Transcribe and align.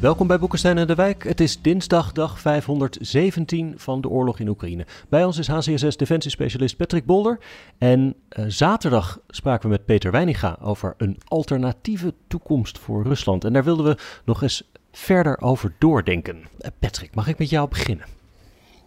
Welkom 0.00 0.26
bij 0.26 0.38
Boekenstein 0.38 0.78
en 0.78 0.86
de 0.86 0.94
Wijk. 0.94 1.24
Het 1.24 1.40
is 1.40 1.60
dinsdag, 1.60 2.12
dag 2.12 2.40
517 2.40 3.74
van 3.76 4.00
de 4.00 4.08
oorlog 4.08 4.38
in 4.38 4.48
Oekraïne. 4.48 4.86
Bij 5.08 5.24
ons 5.24 5.38
is 5.38 5.46
HCSS 5.46 5.96
defensiespecialist 5.96 6.76
Patrick 6.76 7.06
Bolder. 7.06 7.38
En 7.78 8.14
uh, 8.38 8.44
zaterdag 8.48 9.20
spraken 9.28 9.68
we 9.68 9.68
met 9.68 9.84
Peter 9.84 10.10
Weininga 10.10 10.58
over 10.60 10.94
een 10.96 11.18
alternatieve 11.24 12.14
toekomst 12.28 12.78
voor 12.78 13.02
Rusland. 13.02 13.44
En 13.44 13.52
daar 13.52 13.64
wilden 13.64 13.84
we 13.84 13.96
nog 14.24 14.42
eens 14.42 14.62
verder 14.92 15.40
over 15.40 15.74
doordenken. 15.78 16.36
Uh, 16.36 16.68
Patrick, 16.78 17.14
mag 17.14 17.28
ik 17.28 17.38
met 17.38 17.50
jou 17.50 17.68
beginnen? 17.68 18.06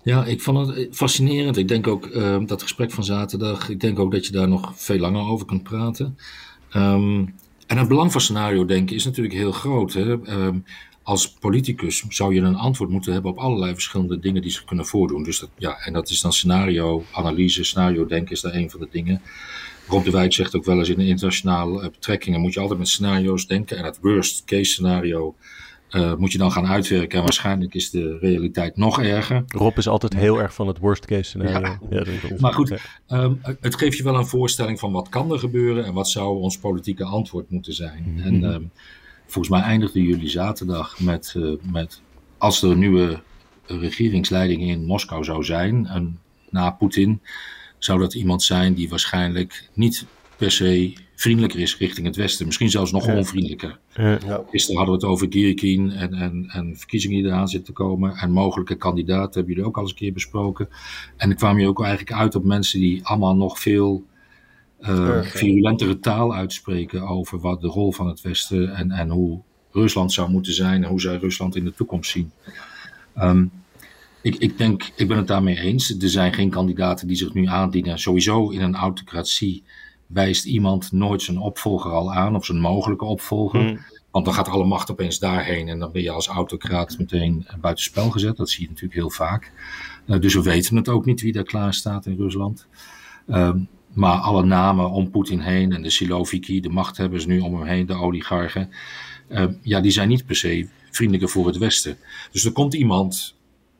Ja, 0.03 0.25
ik 0.25 0.41
vond 0.41 0.67
het 0.67 0.87
fascinerend. 0.91 1.57
Ik 1.57 1.67
denk 1.67 1.87
ook 1.87 2.13
dat 2.47 2.61
gesprek 2.61 2.91
van 2.91 3.03
zaterdag, 3.03 3.69
ik 3.69 3.79
denk 3.79 3.99
ook 3.99 4.11
dat 4.11 4.25
je 4.25 4.31
daar 4.31 4.47
nog 4.47 4.71
veel 4.75 4.99
langer 4.99 5.21
over 5.21 5.45
kunt 5.45 5.63
praten. 5.63 6.17
Um, 6.75 7.33
en 7.69 7.77
het 7.77 7.87
belang 7.87 8.11
van 8.11 8.21
scenario 8.21 8.65
denken 8.65 8.95
is 8.95 9.05
natuurlijk 9.05 9.35
heel 9.35 9.51
groot. 9.51 9.93
Hè? 9.93 10.01
Um, 10.11 10.63
als 11.09 11.29
politicus 11.29 12.05
zou 12.09 12.33
je 12.33 12.41
een 12.41 12.55
antwoord 12.55 12.89
moeten 12.89 13.13
hebben 13.13 13.31
op 13.31 13.37
allerlei 13.37 13.73
verschillende 13.73 14.19
dingen 14.19 14.41
die 14.41 14.51
zich 14.51 14.63
kunnen 14.63 14.85
voordoen. 14.85 15.23
Dus 15.23 15.39
dat, 15.39 15.49
ja, 15.57 15.77
en 15.77 15.93
dat 15.93 16.09
is 16.09 16.21
dan 16.21 16.33
scenario-analyse, 16.33 17.63
scenario-denken 17.63 18.31
is 18.31 18.41
daar 18.41 18.53
een 18.53 18.69
van 18.69 18.79
de 18.79 18.87
dingen. 18.91 19.21
Rob 19.87 20.03
de 20.03 20.11
Wijk 20.11 20.33
zegt 20.33 20.55
ook 20.55 20.65
wel 20.65 20.77
eens 20.77 20.89
in 20.89 20.97
de 20.97 21.07
internationale 21.07 21.89
betrekkingen 21.89 22.41
moet 22.41 22.53
je 22.53 22.59
altijd 22.59 22.79
met 22.79 22.87
scenario's 22.87 23.47
denken. 23.47 23.77
En 23.77 23.83
het 23.83 23.99
worst 24.01 24.45
case 24.45 24.71
scenario 24.71 25.35
uh, 25.91 26.15
moet 26.15 26.31
je 26.31 26.37
dan 26.37 26.51
gaan 26.51 26.67
uitwerken. 26.67 27.17
En 27.17 27.23
waarschijnlijk 27.23 27.73
is 27.73 27.89
de 27.89 28.17
realiteit 28.21 28.77
nog 28.77 29.01
erger. 29.01 29.43
Rob 29.47 29.77
is 29.77 29.87
altijd 29.87 30.13
heel 30.13 30.41
erg 30.41 30.53
van 30.53 30.67
het 30.67 30.77
worst 30.77 31.05
case 31.05 31.23
scenario. 31.23 31.77
Ja. 31.89 32.03
Ja, 32.05 32.05
maar 32.39 32.53
goed, 32.53 32.73
um, 33.07 33.39
het 33.59 33.75
geeft 33.75 33.97
je 33.97 34.03
wel 34.03 34.15
een 34.15 34.27
voorstelling 34.27 34.79
van 34.79 34.91
wat 34.91 35.09
kan 35.09 35.31
er 35.31 35.39
gebeuren 35.39 35.85
en 35.85 35.93
wat 35.93 36.09
zou 36.09 36.39
ons 36.39 36.57
politieke 36.57 37.03
antwoord 37.03 37.49
moeten 37.49 37.73
zijn. 37.73 38.03
Mm 38.05 38.17
-hmm. 38.17 38.25
En 38.25 38.53
um, 38.53 38.71
volgens 39.31 39.49
mij 39.49 39.61
eindigden 39.61 40.01
jullie 40.01 40.29
zaterdag 40.29 40.99
met, 40.99 41.33
uh, 41.37 41.53
met 41.71 42.01
als 42.37 42.61
er 42.61 42.71
een 42.71 42.79
nieuwe 42.79 43.21
regeringsleiding 43.65 44.61
in 44.61 44.85
Moskou 44.85 45.23
zou 45.23 45.43
zijn, 45.43 45.85
en 45.85 46.19
na 46.49 46.71
Poetin, 46.71 47.21
zou 47.77 47.99
dat 47.99 48.13
iemand 48.13 48.43
zijn 48.43 48.73
die 48.73 48.89
waarschijnlijk 48.89 49.69
niet 49.73 50.05
per 50.37 50.51
se 50.51 50.93
vriendelijker 51.15 51.59
is 51.59 51.77
richting 51.77 52.07
het 52.07 52.15
Westen. 52.15 52.45
Misschien 52.45 52.69
zelfs 52.69 52.91
nog 52.91 53.05
ja. 53.05 53.15
onvriendelijker. 53.15 53.79
Ja. 53.93 54.43
Gisteren 54.49 54.77
hadden 54.77 54.99
we 54.99 55.01
het 55.01 55.11
over 55.11 55.27
Girikin 55.29 55.91
en, 55.91 56.13
en, 56.13 56.49
en 56.51 56.77
verkiezingen 56.77 57.17
die 57.17 57.25
eraan 57.25 57.47
zitten 57.47 57.73
te 57.73 57.81
komen. 57.81 58.15
En 58.15 58.31
mogelijke 58.31 58.75
kandidaten 58.75 59.33
hebben 59.33 59.53
jullie 59.53 59.67
ook 59.67 59.75
al 59.75 59.81
eens 59.81 59.91
een 59.91 59.97
keer 59.97 60.13
besproken. 60.13 60.69
En 61.17 61.27
dan 61.29 61.37
kwam 61.37 61.59
je 61.59 61.67
ook 61.67 61.81
eigenlijk 61.83 62.19
uit 62.19 62.35
op 62.35 62.43
mensen 62.43 62.79
die 62.79 63.05
allemaal 63.05 63.35
nog 63.35 63.59
veel 63.59 64.03
uh, 64.81 65.21
virulentere 65.21 65.99
taal 65.99 66.33
uitspreken 66.33 67.07
over 67.07 67.39
wat 67.39 67.61
de 67.61 67.67
rol 67.67 67.91
van 67.91 68.07
het 68.07 68.21
Westen 68.21 68.75
en, 68.75 68.91
en 68.91 69.09
hoe 69.09 69.41
Rusland 69.71 70.13
zou 70.13 70.29
moeten 70.29 70.53
zijn 70.53 70.83
en 70.83 70.89
hoe 70.89 71.01
zij 71.01 71.17
Rusland 71.17 71.55
in 71.55 71.65
de 71.65 71.73
toekomst 71.73 72.11
zien. 72.11 72.31
Um, 73.17 73.51
ik, 74.21 74.35
ik 74.35 74.57
denk, 74.57 74.91
ik 74.95 75.07
ben 75.07 75.17
het 75.17 75.27
daarmee 75.27 75.59
eens. 75.59 75.97
Er 75.97 76.09
zijn 76.09 76.33
geen 76.33 76.49
kandidaten 76.49 77.07
die 77.07 77.17
zich 77.17 77.33
nu 77.33 77.45
aandienen. 77.45 77.99
Sowieso 77.99 78.49
in 78.49 78.61
een 78.61 78.75
autocratie 78.75 79.63
wijst 80.07 80.45
iemand 80.45 80.91
nooit 80.91 81.21
zijn 81.21 81.37
opvolger 81.37 81.91
al 81.91 82.13
aan 82.13 82.35
of 82.35 82.45
zijn 82.45 82.59
mogelijke 82.59 83.05
opvolger. 83.05 83.61
Mm. 83.61 83.79
Want 84.11 84.25
dan 84.25 84.33
gaat 84.33 84.49
alle 84.49 84.65
macht 84.65 84.91
opeens 84.91 85.19
daarheen 85.19 85.67
en 85.67 85.79
dan 85.79 85.91
ben 85.91 86.01
je 86.01 86.11
als 86.11 86.27
autocraat 86.27 86.97
meteen 86.97 87.47
buitenspel 87.61 88.09
gezet. 88.09 88.37
Dat 88.37 88.49
zie 88.49 88.61
je 88.61 88.67
natuurlijk 88.67 88.99
heel 88.99 89.09
vaak. 89.09 89.51
Uh, 90.05 90.19
dus 90.19 90.33
we 90.33 90.41
weten 90.41 90.75
het 90.75 90.89
ook 90.89 91.05
niet 91.05 91.21
wie 91.21 91.33
daar 91.33 91.43
klaar 91.43 91.73
staat 91.73 92.05
in 92.05 92.15
Rusland. 92.15 92.67
Um, 93.27 93.67
maar 93.93 94.17
alle 94.17 94.43
namen 94.43 94.89
om 94.89 95.09
Poetin 95.09 95.39
heen 95.39 95.73
en 95.73 95.81
de 95.81 95.89
Siloviki, 95.89 96.59
de 96.59 96.69
machthebbers 96.69 97.25
nu 97.25 97.39
om 97.39 97.55
hem 97.55 97.67
heen, 97.67 97.85
de 97.85 97.93
oligarchen, 97.93 98.69
uh, 99.29 99.45
ja, 99.61 99.81
die 99.81 99.91
zijn 99.91 100.07
niet 100.07 100.25
per 100.25 100.35
se 100.35 100.67
vriendelijker 100.91 101.29
voor 101.29 101.47
het 101.47 101.57
Westen. 101.57 101.97
Dus 102.31 102.45
er 102.45 102.51
komt 102.51 102.73
iemand 102.73 103.35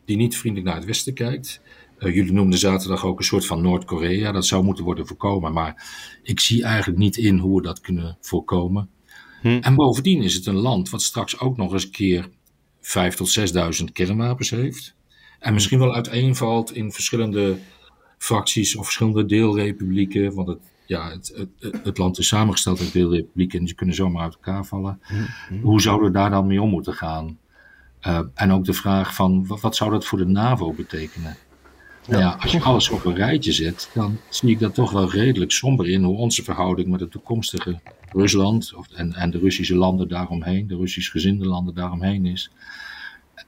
die 0.05 0.17
niet 0.17 0.37
vriendelijk 0.37 0.67
naar 0.69 0.77
het 0.77 0.87
Westen 0.87 1.13
kijkt. 1.13 1.61
Uh, 1.99 2.15
jullie 2.15 2.31
noemden 2.31 2.59
zaterdag 2.59 3.05
ook 3.05 3.19
een 3.19 3.25
soort 3.25 3.45
van 3.45 3.61
Noord-Korea. 3.61 4.31
Dat 4.31 4.45
zou 4.45 4.63
moeten 4.63 4.83
worden 4.83 5.07
voorkomen. 5.07 5.53
Maar 5.53 5.87
ik 6.23 6.39
zie 6.39 6.63
eigenlijk 6.63 6.99
niet 6.99 7.17
in 7.17 7.37
hoe 7.37 7.55
we 7.55 7.61
dat 7.61 7.81
kunnen 7.81 8.17
voorkomen. 8.21 8.89
Hm. 9.41 9.47
En 9.61 9.75
bovendien 9.75 10.21
is 10.21 10.33
het 10.33 10.45
een 10.45 10.55
land 10.55 10.89
wat 10.89 11.01
straks 11.01 11.39
ook 11.39 11.57
nog 11.57 11.73
eens 11.73 11.83
een 11.83 11.91
keer 11.91 12.29
5 12.81 13.15
tot 13.15 13.39
6.000 13.79 13.85
kernwapens 13.93 14.49
heeft. 14.49 14.95
En 15.39 15.53
misschien 15.53 15.79
wel 15.79 15.93
uiteenvalt 15.93 16.75
in 16.75 16.91
verschillende 16.91 17.57
fracties 18.19 18.75
of 18.75 18.83
verschillende 18.83 19.25
deelrepublieken. 19.25 20.33
Want 20.33 20.47
het, 20.47 20.59
ja, 20.85 21.09
het, 21.09 21.47
het, 21.59 21.83
het 21.83 21.97
land 21.97 22.17
is 22.17 22.27
samengesteld 22.27 22.79
uit 22.79 22.93
deelrepublieken 22.93 23.59
en 23.59 23.65
die 23.65 23.75
kunnen 23.75 23.95
zomaar 23.95 24.23
uit 24.23 24.33
elkaar 24.33 24.65
vallen. 24.65 24.99
Hm. 25.47 25.61
Hoe 25.61 25.81
zouden 25.81 26.07
we 26.07 26.13
daar 26.13 26.29
dan 26.29 26.47
mee 26.47 26.61
om 26.61 26.69
moeten 26.69 26.93
gaan? 26.93 27.37
Uh, 28.07 28.19
en 28.33 28.51
ook 28.51 28.65
de 28.65 28.73
vraag 28.73 29.15
van 29.15 29.47
wat, 29.47 29.61
wat 29.61 29.75
zou 29.75 29.91
dat 29.91 30.05
voor 30.05 30.17
de 30.17 30.25
NAVO 30.25 30.73
betekenen? 30.73 31.37
Nou 32.07 32.21
ja, 32.21 32.37
als 32.39 32.51
je 32.51 32.61
alles 32.61 32.89
op 32.89 33.05
een 33.05 33.15
rijtje 33.15 33.51
zet, 33.51 33.89
dan 33.93 34.17
zie 34.29 34.49
ik 34.49 34.59
dat 34.59 34.73
toch 34.73 34.91
wel 34.91 35.11
redelijk 35.11 35.51
somber 35.51 35.89
in 35.89 36.03
hoe 36.03 36.17
onze 36.17 36.43
verhouding 36.43 36.87
met 36.87 36.99
het 36.99 37.11
toekomstige 37.11 37.79
Rusland 38.11 38.73
of, 38.73 38.87
en, 38.91 39.13
en 39.13 39.31
de 39.31 39.39
Russische 39.39 39.75
landen 39.75 40.07
daaromheen, 40.07 40.67
de 40.67 40.75
Russisch 40.75 41.11
gezinde 41.11 41.45
landen 41.45 41.75
daaromheen 41.75 42.25
is. 42.25 42.51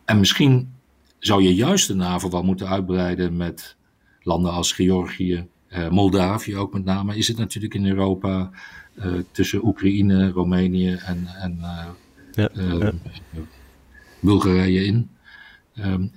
En 0.06 0.20
misschien 0.20 0.74
zou 1.20 1.44
je 1.44 1.56
juist 1.56 1.88
de 1.88 1.96
NAVO 1.96 2.30
wel 2.30 2.44
moeten 2.44 2.68
uitbreiden 2.68 3.38
met 3.38 3.76
landen 4.24 4.52
als 4.52 4.72
Georgië, 4.72 5.48
eh, 5.68 5.90
Moldavië 5.90 6.58
ook 6.58 6.74
met 6.74 6.86
name. 6.86 7.18
Is 7.18 7.28
het 7.28 7.38
natuurlijk 7.38 7.74
in 7.74 7.88
Europa 7.88 8.50
uh, 8.96 9.14
tussen 9.32 9.66
Oekraïne, 9.66 10.30
Roemenië 10.30 10.94
en, 10.94 11.28
en 11.28 11.58
uh, 11.62 11.86
ja, 12.32 12.50
ja. 12.54 12.92
Bulgarije 14.20 14.86
in. 14.86 15.10
Um, 15.76 16.12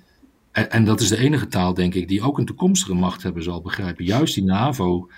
en, 0.52 0.70
en, 0.70 0.84
dat 0.84 1.00
is 1.00 1.08
de 1.08 1.16
enige 1.16 1.46
taal, 1.46 1.74
denk 1.74 1.94
ik, 1.94 2.08
die 2.08 2.22
ook 2.22 2.38
een 2.38 2.44
toekomstige 2.44 2.94
machthebber 2.94 3.42
zal 3.42 3.60
begrijpen. 3.60 4.04
Juist 4.04 4.34
die 4.34 4.44
NAVO, 4.44 5.10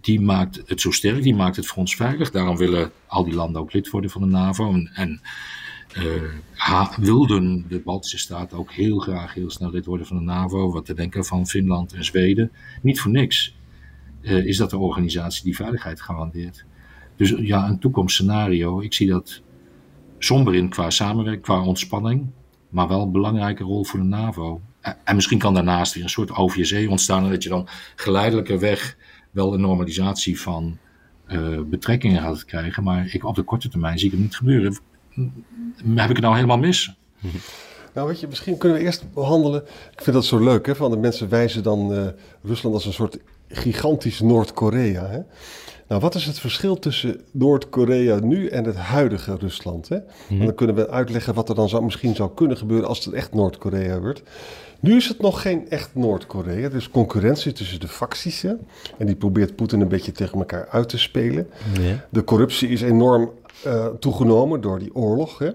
die 0.00 0.20
maakt 0.20 0.62
het 0.66 0.80
zo 0.80 0.90
sterk, 0.90 1.22
die 1.22 1.34
maakt 1.34 1.56
het 1.56 1.66
voor 1.66 1.78
ons 1.78 1.96
veilig. 1.96 2.30
Daarom 2.30 2.56
willen 2.56 2.90
al 3.06 3.24
die 3.24 3.34
landen 3.34 3.60
ook 3.60 3.72
lid 3.72 3.90
worden 3.90 4.10
van 4.10 4.20
de 4.20 4.26
NAVO. 4.26 4.72
En, 4.72 4.90
en 4.94 5.20
uh, 5.96 6.96
wilden 6.96 7.64
de 7.68 7.80
Baltische 7.80 8.18
Staten 8.18 8.58
ook 8.58 8.72
heel 8.72 8.98
graag 8.98 9.34
heel 9.34 9.50
snel 9.50 9.70
lid 9.70 9.86
worden 9.86 10.06
van 10.06 10.16
de 10.16 10.22
NAVO. 10.22 10.72
Wat 10.72 10.84
te 10.84 10.94
denken 10.94 11.24
van 11.24 11.46
Finland 11.46 11.92
en 11.92 12.04
Zweden. 12.04 12.52
Niet 12.82 13.00
voor 13.00 13.10
niks 13.10 13.56
uh, 14.20 14.44
is 14.44 14.56
dat 14.56 14.70
de 14.70 14.78
organisatie 14.78 15.44
die 15.44 15.56
veiligheid 15.56 16.00
garandeert. 16.00 16.64
Dus 17.16 17.34
ja, 17.36 17.68
een 17.68 17.78
toekomstscenario, 17.78 18.80
ik 18.80 18.92
zie 18.92 19.08
dat 19.08 19.42
somber 20.18 20.54
in 20.54 20.68
qua 20.68 20.90
samenwerking, 20.90 21.44
qua 21.44 21.64
ontspanning 21.64 22.26
maar 22.68 22.88
wel 22.88 23.02
een 23.02 23.12
belangrijke 23.12 23.62
rol 23.62 23.84
voor 23.84 23.98
de 23.98 24.04
NAVO. 24.04 24.60
En 25.04 25.14
misschien 25.14 25.38
kan 25.38 25.54
daarnaast 25.54 25.94
weer 25.94 26.02
een 26.02 26.10
soort 26.10 26.30
OVSE 26.30 26.86
ontstaan, 26.90 27.30
dat 27.30 27.42
je 27.42 27.48
dan 27.48 27.68
geleidelijker 27.96 28.58
weg 28.58 28.96
wel 29.30 29.54
een 29.54 29.60
normalisatie 29.60 30.40
van 30.40 30.78
betrekkingen 31.66 32.22
gaat 32.22 32.44
krijgen. 32.44 32.82
Maar 32.82 33.14
ik, 33.14 33.24
op 33.24 33.34
de 33.34 33.42
korte 33.42 33.68
termijn 33.68 33.98
zie 33.98 34.06
ik 34.06 34.12
het 34.12 34.22
niet 34.22 34.36
gebeuren. 34.36 34.78
Heb 35.94 36.08
ik 36.08 36.16
het 36.16 36.20
nou 36.20 36.34
helemaal 36.34 36.58
mis? 36.58 36.94
Nou, 37.94 38.08
weet 38.08 38.20
je, 38.20 38.26
misschien 38.26 38.56
kunnen 38.56 38.78
we 38.78 38.84
eerst 38.84 39.12
behandelen. 39.14 39.62
Ik 39.92 40.02
vind 40.02 40.16
dat 40.16 40.24
zo 40.24 40.38
leuk, 40.38 40.66
hè? 40.66 40.74
Van 40.74 40.90
de 40.90 40.96
mensen 40.96 41.28
wijzen 41.28 41.62
dan 41.62 41.92
uh, 41.92 42.06
Rusland 42.42 42.74
als 42.74 42.86
een 42.86 42.92
soort 42.92 43.18
gigantisch 43.48 44.20
Noord-Korea. 44.20 45.24
Nou, 45.88 46.00
wat 46.00 46.14
is 46.14 46.26
het 46.26 46.38
verschil 46.38 46.78
tussen 46.78 47.20
Noord-Korea 47.32 48.18
nu 48.18 48.48
en 48.48 48.64
het 48.64 48.76
huidige 48.76 49.36
Rusland? 49.36 49.88
Hè? 49.88 49.98
Mm. 50.28 50.44
Dan 50.44 50.54
kunnen 50.54 50.76
we 50.76 50.90
uitleggen 50.90 51.34
wat 51.34 51.48
er 51.48 51.54
dan 51.54 51.68
zou, 51.68 51.84
misschien 51.84 52.14
zou 52.14 52.30
kunnen 52.34 52.56
gebeuren 52.56 52.88
als 52.88 53.04
het 53.04 53.14
echt 53.14 53.34
Noord-Korea 53.34 54.00
wordt. 54.00 54.22
Nu 54.80 54.96
is 54.96 55.08
het 55.08 55.20
nog 55.20 55.42
geen 55.42 55.70
echt 55.70 55.94
Noord-Korea. 55.94 56.64
Er 56.64 56.74
is 56.74 56.90
concurrentie 56.90 57.52
tussen 57.52 57.80
de 57.80 57.88
facties. 57.88 58.42
Hè? 58.42 58.52
En 58.98 59.06
die 59.06 59.16
probeert 59.16 59.56
Poetin 59.56 59.80
een 59.80 59.88
beetje 59.88 60.12
tegen 60.12 60.38
elkaar 60.38 60.68
uit 60.68 60.88
te 60.88 60.98
spelen. 60.98 61.48
Ja. 61.80 62.06
De 62.10 62.24
corruptie 62.24 62.68
is 62.68 62.82
enorm 62.82 63.30
uh, 63.66 63.86
toegenomen 63.86 64.60
door 64.60 64.78
die 64.78 64.94
oorlog. 64.94 65.38
Hè? 65.38 65.46
Uh, 65.46 65.54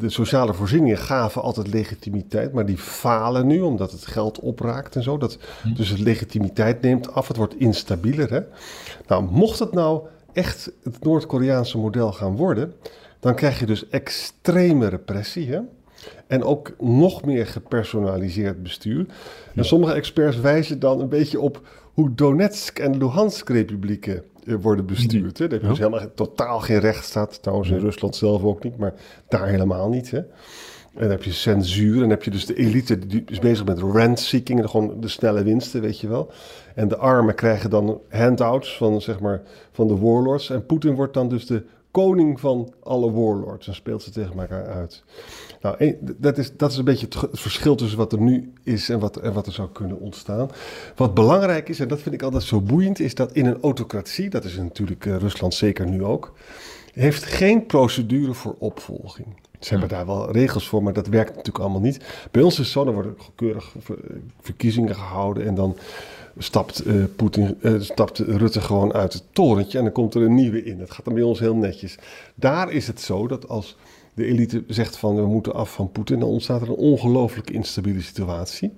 de 0.00 0.08
sociale 0.08 0.54
voorzieningen 0.54 0.98
gaven 0.98 1.42
altijd 1.42 1.72
legitimiteit, 1.72 2.52
maar 2.52 2.66
die 2.66 2.78
falen 2.78 3.46
nu 3.46 3.60
omdat 3.60 3.92
het 3.92 4.06
geld 4.06 4.40
opraakt 4.40 4.96
en 4.96 5.02
zo. 5.02 5.18
Dat, 5.18 5.38
hm. 5.62 5.74
Dus 5.74 5.96
de 5.96 6.02
legitimiteit 6.02 6.80
neemt 6.80 7.12
af, 7.12 7.28
het 7.28 7.36
wordt 7.36 7.58
instabieler. 7.58 8.30
Hè? 8.30 8.40
Nou, 9.06 9.24
mocht 9.30 9.58
het 9.58 9.72
nou 9.72 10.06
echt 10.32 10.72
het 10.82 11.04
Noord-Koreaanse 11.04 11.78
model 11.78 12.12
gaan 12.12 12.36
worden, 12.36 12.74
dan 13.20 13.34
krijg 13.34 13.58
je 13.58 13.66
dus 13.66 13.88
extreme 13.88 14.88
repressie. 14.88 15.50
Hè? 15.50 15.60
En 16.26 16.42
ook 16.42 16.72
nog 16.78 17.24
meer 17.24 17.46
gepersonaliseerd 17.46 18.62
bestuur. 18.62 19.06
En 19.54 19.64
sommige 19.64 19.92
experts 19.92 20.40
wijzen 20.40 20.78
dan 20.78 21.00
een 21.00 21.08
beetje 21.08 21.40
op 21.40 21.60
hoe 21.92 22.14
Donetsk 22.14 22.78
en 22.78 22.98
Luhansk 22.98 23.48
republieken 23.48 24.22
eh, 24.46 24.54
worden 24.60 24.86
bestuurd. 24.86 25.38
Hè. 25.38 25.48
Daar 25.48 25.58
heb 25.58 25.62
je 25.62 25.68
dus 25.68 25.78
helemaal 25.78 26.14
totaal 26.14 26.60
geen 26.60 26.80
rechtsstaat. 26.80 27.42
Trouwens 27.42 27.70
in 27.70 27.78
Rusland 27.78 28.16
zelf 28.16 28.42
ook 28.42 28.64
niet, 28.64 28.76
maar 28.76 28.94
daar 29.28 29.46
helemaal 29.46 29.88
niet. 29.88 30.10
Hè. 30.10 30.18
En 30.94 31.00
dan 31.00 31.10
heb 31.10 31.22
je 31.22 31.32
censuur. 31.32 31.94
En 31.94 32.00
dan 32.00 32.10
heb 32.10 32.22
je 32.22 32.30
dus 32.30 32.46
de 32.46 32.54
elite 32.54 33.06
die 33.06 33.22
is 33.26 33.38
bezig 33.38 33.64
met 33.64 33.82
rent-seeking. 33.82 34.70
Gewoon 34.70 35.00
de 35.00 35.08
snelle 35.08 35.42
winsten, 35.42 35.80
weet 35.80 36.00
je 36.00 36.08
wel. 36.08 36.30
En 36.74 36.88
de 36.88 36.96
armen 36.96 37.34
krijgen 37.34 37.70
dan 37.70 38.00
handouts 38.08 38.76
van, 38.76 39.00
zeg 39.00 39.20
maar, 39.20 39.42
van 39.72 39.88
de 39.88 39.96
warlords. 39.96 40.50
En 40.50 40.66
Poetin 40.66 40.94
wordt 40.94 41.14
dan 41.14 41.28
dus 41.28 41.46
de 41.46 41.64
koning 41.90 42.40
van 42.40 42.72
alle 42.82 43.10
warlords. 43.12 43.66
En 43.66 43.74
speelt 43.74 44.02
ze 44.02 44.10
tegen 44.10 44.38
elkaar 44.38 44.66
uit. 44.66 45.04
Nou, 45.60 45.96
dat 46.16 46.38
is, 46.38 46.56
dat 46.56 46.70
is 46.70 46.76
een 46.76 46.84
beetje 46.84 47.06
het, 47.06 47.40
verschil 47.40 47.74
tussen 47.74 47.98
wat 47.98 48.12
er 48.12 48.20
nu 48.20 48.52
is 48.62 48.88
en 48.88 48.98
wat, 48.98 49.16
en 49.16 49.32
wat 49.32 49.46
er 49.46 49.52
zou 49.52 49.68
kunnen 49.72 50.00
ontstaan. 50.00 50.50
Wat 50.96 51.14
belangrijk 51.14 51.68
is, 51.68 51.80
en 51.80 51.88
dat 51.88 52.00
vind 52.00 52.14
ik 52.14 52.22
altijd 52.22 52.42
zo 52.42 52.60
boeiend, 52.60 53.00
is 53.00 53.14
dat 53.14 53.32
in 53.32 53.46
een 53.46 53.60
autocratie, 53.60 54.30
dat 54.30 54.44
is 54.44 54.56
natuurlijk 54.56 55.04
uh, 55.04 55.16
Rusland 55.16 55.54
zeker 55.54 55.86
nu 55.86 56.04
ook, 56.04 56.32
heeft 56.92 57.24
geen 57.24 57.66
procedure 57.66 58.34
voor 58.34 58.54
opvolging. 58.58 59.26
Ze 59.60 59.70
hebben 59.70 59.88
daar 59.88 60.06
wel 60.06 60.32
regels 60.32 60.68
voor, 60.68 60.82
maar 60.82 60.92
dat 60.92 61.06
werkt 61.06 61.30
natuurlijk 61.30 61.58
allemaal 61.58 61.80
niet. 61.80 62.28
Bij 62.30 62.42
ons 62.42 62.58
is 62.58 62.70
zo, 62.70 62.84
dan 62.84 62.94
worden 62.94 63.16
keurig 63.34 63.74
verkiezingen 64.40 64.94
gehouden 64.94 65.46
en 65.46 65.54
dan 65.54 65.76
stapt, 66.38 66.86
uh, 66.86 67.04
Poetin, 67.16 67.58
uh, 67.60 67.80
stapt 67.80 68.18
Rutte 68.18 68.60
gewoon 68.60 68.92
uit 68.92 69.12
het 69.12 69.22
torentje 69.32 69.78
en 69.78 69.84
dan 69.84 69.92
komt 69.92 70.14
er 70.14 70.22
een 70.22 70.34
nieuwe 70.34 70.64
in. 70.64 70.78
Dat 70.78 70.90
gaat 70.90 71.04
dan 71.04 71.14
bij 71.14 71.22
ons 71.22 71.38
heel 71.38 71.54
netjes. 71.54 71.98
Daar 72.34 72.72
is 72.72 72.86
het 72.86 73.00
zo 73.00 73.26
dat 73.26 73.48
als 73.48 73.76
de 74.14 74.24
elite 74.24 74.64
zegt 74.66 74.96
van 74.96 75.16
we 75.16 75.26
moeten 75.26 75.54
af 75.54 75.72
van 75.72 75.92
Poetin, 75.92 76.18
dan 76.18 76.28
ontstaat 76.28 76.62
er 76.62 76.68
een 76.68 76.74
ongelooflijk 76.74 77.50
instabiele 77.50 78.00
situatie. 78.00 78.72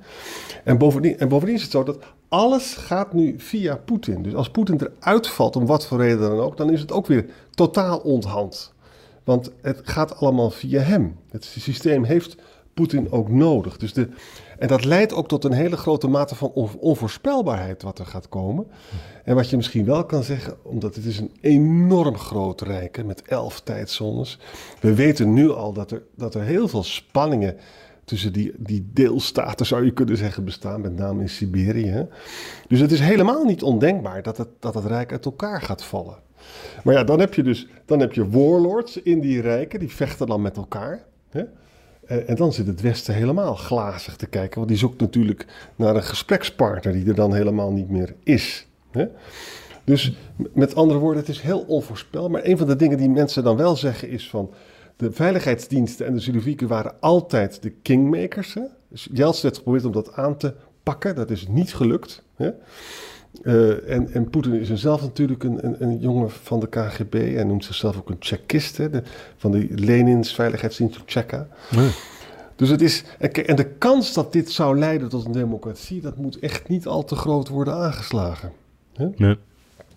En 0.65 0.79
bovendien, 0.79 1.19
en 1.19 1.29
bovendien 1.29 1.57
is 1.57 1.63
het 1.63 1.71
zo 1.71 1.83
dat 1.83 1.99
alles 2.29 2.75
gaat 2.75 3.13
nu 3.13 3.35
via 3.39 3.77
Poetin. 3.77 4.23
Dus 4.23 4.35
als 4.35 4.51
Poetin 4.51 4.81
eruit 4.81 5.27
valt, 5.27 5.57
om 5.57 5.67
wat 5.67 5.87
voor 5.87 5.99
reden 5.99 6.21
dan 6.21 6.39
ook, 6.39 6.57
dan 6.57 6.73
is 6.73 6.81
het 6.81 6.93
ook 6.93 7.07
weer 7.07 7.27
totaal 7.51 7.99
onthand. 7.99 8.73
Want 9.25 9.51
het 9.61 9.81
gaat 9.83 10.17
allemaal 10.17 10.51
via 10.51 10.81
hem. 10.81 11.17
Het 11.31 11.45
systeem 11.45 12.05
heeft 12.05 12.37
Poetin 12.75 13.13
ook 13.13 13.29
nodig. 13.29 13.77
Dus 13.77 13.93
de, 13.93 14.09
en 14.59 14.69
dat 14.69 14.85
leidt 14.85 15.15
ook 15.15 15.29
tot 15.29 15.45
een 15.45 15.53
hele 15.53 15.77
grote 15.77 16.09
mate 16.09 16.35
van 16.35 16.53
onvoorspelbaarheid 16.81 17.83
wat 17.83 17.99
er 17.99 18.07
gaat 18.07 18.29
komen. 18.29 18.67
En 19.25 19.35
wat 19.35 19.51
je 19.51 19.57
misschien 19.57 19.85
wel 19.85 20.05
kan 20.05 20.23
zeggen, 20.23 20.57
omdat 20.63 20.95
het 20.95 21.05
is 21.05 21.19
een 21.19 21.33
enorm 21.41 22.19
groot 22.19 22.61
rijk 22.61 23.05
met 23.05 23.23
elf 23.23 23.61
tijdzones. 23.61 24.39
We 24.81 24.95
weten 24.95 25.33
nu 25.33 25.51
al 25.51 25.73
dat 25.73 25.91
er, 25.91 26.03
dat 26.17 26.35
er 26.35 26.43
heel 26.43 26.69
veel 26.69 26.83
spanningen 26.83 27.57
tussen 28.05 28.33
die, 28.33 28.53
die 28.57 28.91
deelstaten, 28.93 29.67
zou 29.67 29.85
je 29.85 29.93
kunnen 29.93 30.17
zeggen, 30.17 30.45
bestaan, 30.45 30.81
met 30.81 30.97
name 30.97 31.21
in 31.21 31.29
Siberië. 31.29 32.07
Dus 32.69 32.81
het 32.81 32.93
is 32.93 33.01
helemaal 33.01 33.45
niet 33.45 33.63
ondenkbaar 33.63 34.23
dat 34.23 34.37
het, 34.37 34.49
dat 34.59 34.75
het 34.75 34.85
rijk 34.85 35.13
uit 35.13 35.25
elkaar 35.25 35.63
gaat 35.63 35.85
vallen. 35.85 36.17
Maar 36.85 36.95
ja, 36.95 37.05
dan 37.05 37.21
heb 37.21 37.35
je 37.35 37.43
dus 37.43 37.69
dan 37.85 38.01
heb 38.01 38.13
je 38.13 38.29
warlords 38.29 39.03
in 39.03 39.21
die 39.21 39.41
rijken, 39.41 39.79
die 39.79 39.91
vechten 39.91 40.27
dan 40.27 40.43
met 40.43 40.57
elkaar. 40.57 41.05
Hè? 41.31 41.43
Eh, 42.07 42.29
en 42.29 42.37
dan 42.37 42.53
zit 42.53 42.67
het 42.67 42.81
Westen 42.81 43.15
helemaal 43.15 43.55
glazig 43.55 44.17
te 44.17 44.27
kijken, 44.27 44.57
want 44.57 44.69
die 44.69 44.79
zoekt 44.79 45.01
natuurlijk 45.01 45.47
naar 45.77 45.97
een 45.97 46.03
gesprekspartner 46.03 46.93
die 46.93 47.07
er 47.07 47.15
dan 47.15 47.35
helemaal 47.35 47.73
niet 47.73 47.89
meer 47.89 48.15
is. 48.23 48.67
Hè? 48.91 49.07
Dus 49.85 50.13
met 50.53 50.75
andere 50.75 50.99
woorden, 50.99 51.21
het 51.21 51.31
is 51.31 51.41
heel 51.41 51.61
onvoorspelbaar. 51.61 52.31
Maar 52.31 52.45
een 52.45 52.59
van 52.59 52.67
de 52.67 52.77
dingen 52.77 52.99
die 52.99 53.09
mensen 53.09 53.45
dan 53.45 53.57
wel 53.57 53.77
zeggen 53.77 54.09
is 54.09 54.31
van... 54.31 54.51
de 54.97 55.13
veiligheidsdiensten 55.13 56.07
en 56.07 56.15
de 56.15 56.21
Sudovieken 56.21 56.69
waren 56.69 56.95
altijd 57.01 57.63
de 57.63 57.71
kingmakers. 57.71 58.55
Hè? 58.55 58.63
Dus 58.89 59.09
heeft 59.13 59.57
geprobeerd 59.57 59.85
om 59.85 59.93
dat 59.93 60.13
aan 60.13 60.37
te 60.37 60.55
pakken. 60.83 61.15
Dat 61.15 61.31
is 61.31 61.47
niet 61.49 61.75
gelukt. 61.75 62.23
Hè? 62.37 62.51
Uh, 63.43 63.91
en, 63.91 64.13
en 64.13 64.31
Poetin 64.31 64.53
is 64.53 64.73
zelf 64.73 65.01
natuurlijk 65.01 65.45
een, 65.45 65.67
een, 65.67 65.83
een, 65.83 65.99
jongen 65.99 66.31
van 66.31 66.61
de 66.61 66.69
KGB. 66.69 67.13
Hij 67.13 67.45
noemt 67.45 67.65
zichzelf 67.65 67.97
ook 67.97 68.11
een 68.11 68.19
Tsjechist, 68.19 68.81
van 69.37 69.51
de 69.51 69.67
Lenins 69.71 70.35
veiligheidsdienst 70.35 71.07
Tsjeka. 71.07 71.49
Nee. 71.77 71.91
Dus 72.57 72.69
het 72.69 72.83
is. 72.83 73.05
En 73.19 73.57
de 73.57 73.69
kans 73.79 74.13
dat 74.13 74.33
dit 74.33 74.51
zou 74.51 74.79
leiden 74.79 75.09
tot 75.09 75.25
een 75.25 75.33
democratie, 75.33 76.01
dat 76.01 76.17
moet 76.17 76.39
echt 76.39 76.69
niet 76.69 76.87
al 76.87 77.05
te 77.05 77.15
groot 77.15 77.49
worden 77.49 77.75
aangeslagen. 77.75 78.53
Nee. 79.17 79.37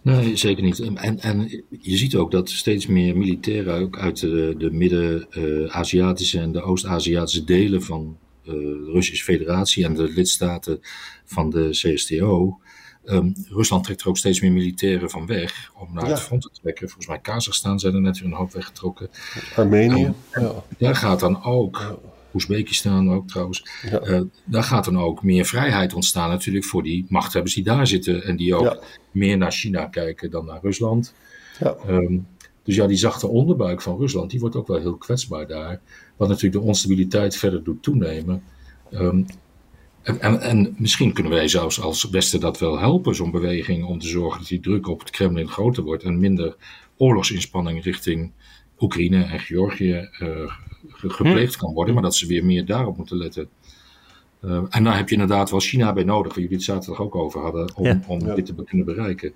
Nee, 0.01 0.35
zeker 0.35 0.63
niet. 0.63 0.79
En, 0.79 1.19
en 1.19 1.63
je 1.79 1.97
ziet 1.97 2.15
ook 2.15 2.31
dat 2.31 2.49
steeds 2.49 2.87
meer 2.87 3.17
militairen 3.17 3.79
ook 3.81 3.99
uit 3.99 4.19
de, 4.19 4.55
de 4.57 4.71
Midden-Aziatische 4.71 6.39
en 6.39 6.51
de 6.51 6.61
Oost-Aziatische 6.61 7.43
delen 7.43 7.83
van 7.83 8.17
uh, 8.43 8.53
de 8.53 8.91
Russische 8.93 9.23
Federatie 9.23 9.85
en 9.85 9.93
de 9.93 10.11
lidstaten 10.15 10.79
van 11.25 11.49
de 11.49 11.69
CSTO 11.69 12.59
Um, 13.05 13.33
Rusland 13.49 13.83
trekt 13.83 14.01
er 14.01 14.07
ook 14.07 14.17
steeds 14.17 14.41
meer 14.41 14.51
militairen 14.51 15.09
van 15.09 15.25
weg 15.25 15.71
om 15.73 15.93
naar 15.93 16.09
het 16.09 16.19
front 16.19 16.41
te 16.41 16.49
trekken. 16.61 16.87
Volgens 16.87 17.07
mij 17.07 17.19
Kazachstan 17.19 17.79
zijn 17.79 17.93
er 17.93 18.01
net 18.01 18.19
weer 18.19 18.27
een 18.27 18.37
hoop 18.37 18.51
weggetrokken. 18.51 19.09
Armenië. 19.55 20.13
ja. 20.31 20.63
Daar 20.77 20.95
gaat 20.95 21.19
dan 21.19 21.43
ook, 21.43 21.77
ja. 21.79 21.95
Oezbekistan 22.33 23.11
ook 23.11 23.27
trouwens, 23.27 23.65
uh, 23.85 24.21
daar 24.45 24.63
gaat 24.63 24.85
dan 24.85 24.99
ook 24.99 25.23
meer 25.23 25.45
vrijheid 25.45 25.93
ontstaan 25.93 26.29
natuurlijk 26.29 26.65
voor 26.65 26.83
die 26.83 27.05
machthebbers 27.09 27.53
die 27.53 27.63
daar 27.63 27.87
zitten. 27.87 28.23
En 28.23 28.35
die 28.35 28.55
ook 28.55 28.83
meer 29.11 29.37
naar 29.37 29.51
China 29.51 29.85
kijken 29.85 30.31
dan 30.31 30.45
naar 30.45 30.59
Rusland. 30.61 31.13
Um, 31.87 32.27
dus 32.63 32.75
ja, 32.75 32.87
die 32.87 32.97
zachte 32.97 33.27
onderbuik 33.27 33.81
van 33.81 33.97
Rusland, 33.97 34.31
die 34.31 34.39
wordt 34.39 34.55
ook 34.55 34.67
wel 34.67 34.79
heel 34.79 34.95
kwetsbaar 34.97 35.47
daar. 35.47 35.81
Wat 36.17 36.27
natuurlijk 36.27 36.61
de 36.61 36.67
onstabiliteit 36.67 37.35
verder 37.35 37.63
doet 37.63 37.83
toenemen. 37.83 38.43
Um, 38.91 39.25
en, 40.05 40.21
en, 40.21 40.41
en, 40.41 40.75
misschien 40.77 41.13
kunnen 41.13 41.31
wij 41.31 41.47
zelfs 41.47 41.81
als 41.81 42.09
Westen 42.09 42.39
dat 42.39 42.59
wel 42.59 42.79
helpen, 42.79 43.15
zo'n 43.15 43.31
beweging, 43.31 43.85
om 43.85 43.99
te 43.99 44.07
zorgen 44.07 44.39
dat 44.39 44.49
die 44.49 44.59
druk 44.59 44.87
op 44.87 44.99
het 44.99 45.09
Kremlin 45.09 45.47
groter 45.47 45.83
wordt 45.83 46.03
en 46.03 46.19
minder 46.19 46.55
oorlogsinspanning 46.97 47.83
richting 47.83 48.31
Oekraïne 48.79 49.23
en 49.23 49.39
Georgië 49.39 50.09
uh, 50.19 50.51
gepleegd 50.87 51.53
hm. 51.53 51.59
kan 51.59 51.73
worden, 51.73 51.93
maar 51.93 52.03
dat 52.03 52.15
ze 52.15 52.27
weer 52.27 52.45
meer 52.45 52.65
daarop 52.65 52.97
moeten 52.97 53.17
letten. 53.17 53.49
Uh, 54.41 54.61
en 54.69 54.83
daar 54.83 54.97
heb 54.97 55.09
je 55.09 55.15
inderdaad 55.15 55.49
wel 55.49 55.59
China 55.59 55.93
bij 55.93 56.03
nodig, 56.03 56.33
waar 56.33 56.41
jullie 56.41 56.57
het 56.57 56.65
zaterdag 56.65 57.01
ook 57.01 57.15
over 57.15 57.41
hadden, 57.41 57.75
om, 57.75 58.03
om 58.07 58.35
dit 58.35 58.45
te 58.45 58.63
kunnen 58.65 58.85
bereiken. 58.85 59.33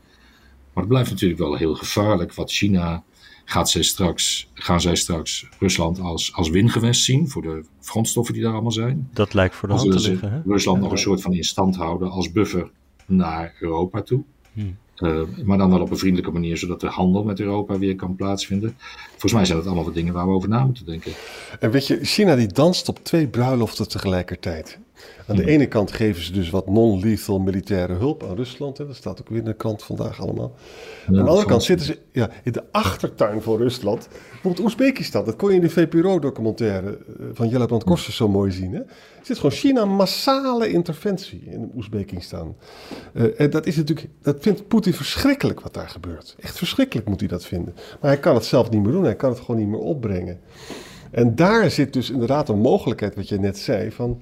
Maar 0.74 0.84
het 0.84 0.88
blijft 0.88 1.10
natuurlijk 1.10 1.40
wel 1.40 1.56
heel 1.56 1.76
gevaarlijk 1.76 2.34
wat 2.34 2.52
China 2.52 3.04
gaat 3.50 3.70
zij 3.70 3.84
straks, 3.84 4.50
gaan 4.54 4.82
zij 4.82 4.96
straks 4.96 5.48
Rusland 5.60 6.00
als, 6.00 6.34
als 6.34 6.50
wingewest 6.50 7.04
zien 7.04 7.30
voor 7.30 7.42
de 7.42 7.64
grondstoffen 7.82 8.34
die 8.34 8.44
daar 8.44 8.54
allemaal 8.54 8.72
zijn. 8.72 9.10
Dat 9.14 9.34
lijkt 9.34 9.56
voor 9.56 9.68
de 9.68 9.74
hand 9.74 9.92
te 9.92 10.10
liggen. 10.10 10.32
Hè? 10.32 10.42
Rusland 10.46 10.82
nog 10.82 10.92
een 10.92 10.98
soort 10.98 11.22
van 11.22 11.34
in 11.34 11.44
stand 11.44 11.76
houden 11.76 12.10
als 12.10 12.32
buffer 12.32 12.72
naar 13.06 13.56
Europa 13.60 14.02
toe. 14.02 14.24
Hmm. 14.54 14.78
Uh, 14.98 15.22
maar 15.44 15.58
dan 15.58 15.70
wel 15.70 15.82
op 15.82 15.92
een 15.92 15.98
vriendelijke 15.98 16.32
manier, 16.32 16.58
zodat 16.58 16.82
de 16.82 16.88
handel 16.88 17.24
met 17.24 17.40
Europa 17.40 17.78
weer 17.78 17.96
kan 17.96 18.16
plaatsvinden. 18.16 18.76
Volgens 19.10 19.34
mij 19.34 19.46
zijn 19.46 19.58
dat 19.58 19.68
allemaal 19.68 19.86
wat 19.86 19.94
dingen 19.94 20.14
waar 20.14 20.26
we 20.26 20.34
over 20.34 20.50
na 20.50 20.66
moeten 20.66 20.86
denken. 20.86 21.12
En 21.60 21.72
weet 21.72 21.88
je, 21.88 22.00
China 22.02 22.36
die 22.36 22.48
danst 22.48 22.90
op 22.90 23.04
twee 23.04 23.28
bruiloften 23.28 23.90
tegelijkertijd. 23.90 24.80
Aan 25.28 25.36
de 25.36 25.46
ene 25.46 25.68
kant 25.68 25.92
geven 25.92 26.24
ze 26.24 26.32
dus 26.32 26.50
wat 26.50 26.70
non-lethal 26.70 27.40
militaire 27.40 27.94
hulp 27.94 28.24
aan 28.24 28.36
Rusland. 28.36 28.78
Hè. 28.78 28.88
Dat 28.88 28.96
staat 28.96 29.20
ook 29.20 29.30
weer 29.30 29.38
in 29.38 29.46
de 29.46 29.54
krant 29.54 29.84
vandaag 29.84 30.22
allemaal. 30.22 30.56
aan 31.08 31.14
de 31.14 31.20
andere 31.20 31.46
kant 31.46 31.64
zitten 31.64 31.86
ze 31.86 32.00
ja, 32.12 32.30
in 32.44 32.52
de 32.52 32.64
achtertuin 32.72 33.42
van 33.42 33.58
Rusland. 33.58 34.08
Bijvoorbeeld 34.32 34.60
Oezbekistan. 34.66 35.26
Dat 35.26 35.36
kon 35.36 35.50
je 35.50 35.56
in 35.56 35.62
de 35.62 35.70
VPRO-documentaire 35.70 36.98
eh, 36.98 37.26
van 37.34 37.48
Jelle 37.50 37.66
Brand 37.66 37.84
Korsen 37.84 38.14
zo 38.14 38.28
mooi 38.28 38.52
zien. 38.52 38.74
Hè. 38.74 38.80
Er 38.80 39.26
zit 39.26 39.36
gewoon 39.36 39.52
China 39.52 39.86
massale 39.86 40.70
interventie 40.70 41.42
in 41.46 41.72
Oezbekistan. 41.76 42.56
Uh, 43.14 43.40
en 43.40 43.50
dat 43.50 43.66
is 43.66 43.76
natuurlijk, 43.76 44.08
dat 44.22 44.38
vindt 44.40 44.68
Poetin 44.68 44.94
verschrikkelijk 44.94 45.62
wat 45.62 45.74
daar 45.74 45.90
gebeurt. 45.90 46.36
Echt 46.40 46.58
verschrikkelijk 46.58 47.08
moet 47.08 47.20
hij 47.20 47.30
dat 47.30 47.46
vinden. 47.46 47.74
Maar 48.02 48.12
hij 48.12 48.20
kan 48.20 48.36
het 48.36 48.46
zelf 48.46 48.70
niet 48.70 48.82
meer 48.82 48.92
doen. 48.92 49.04
Hij 49.04 49.16
kan 49.16 49.30
het 49.30 49.40
gewoon 49.40 49.60
niet 49.60 49.70
meer 49.70 49.80
opbrengen. 49.80 50.40
En 51.12 51.36
daar 51.36 51.72
zit 51.72 51.94
dus 51.94 52.10
inderdaad 52.10 52.50
een 52.50 52.60
mogelijkheid, 52.60 53.16
wat 53.16 53.30
je 53.30 53.40
net 53.40 53.58
zei, 53.58 53.92
van 53.92 54.22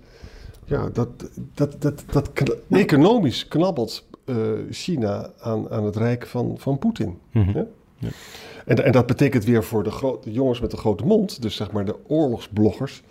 ja, 0.67 0.89
dat, 0.93 1.09
dat, 1.53 1.81
dat, 1.81 2.03
dat 2.11 2.31
economisch 2.69 3.47
knabbelt 3.47 4.05
uh, 4.25 4.37
China 4.69 5.31
aan, 5.39 5.69
aan 5.69 5.83
het 5.83 5.95
rijk 5.95 6.25
van, 6.25 6.55
van 6.57 6.77
Poetin. 6.79 7.19
Mm 7.31 7.51
ja? 7.53 7.65
ja? 7.97 8.09
En, 8.65 8.83
en 8.83 8.91
dat 8.91 9.05
betekent 9.05 9.43
weer 9.43 9.63
voor 9.63 9.83
de, 9.83 9.91
grote 9.91 10.31
jongens 10.31 10.59
met 10.59 10.71
de 10.71 10.77
grote 10.77 11.05
mond, 11.05 11.41
dus 11.41 11.55
zeg 11.55 11.71
maar 11.71 11.85
de 11.85 11.95
oorlogsbloggers, 12.07 13.03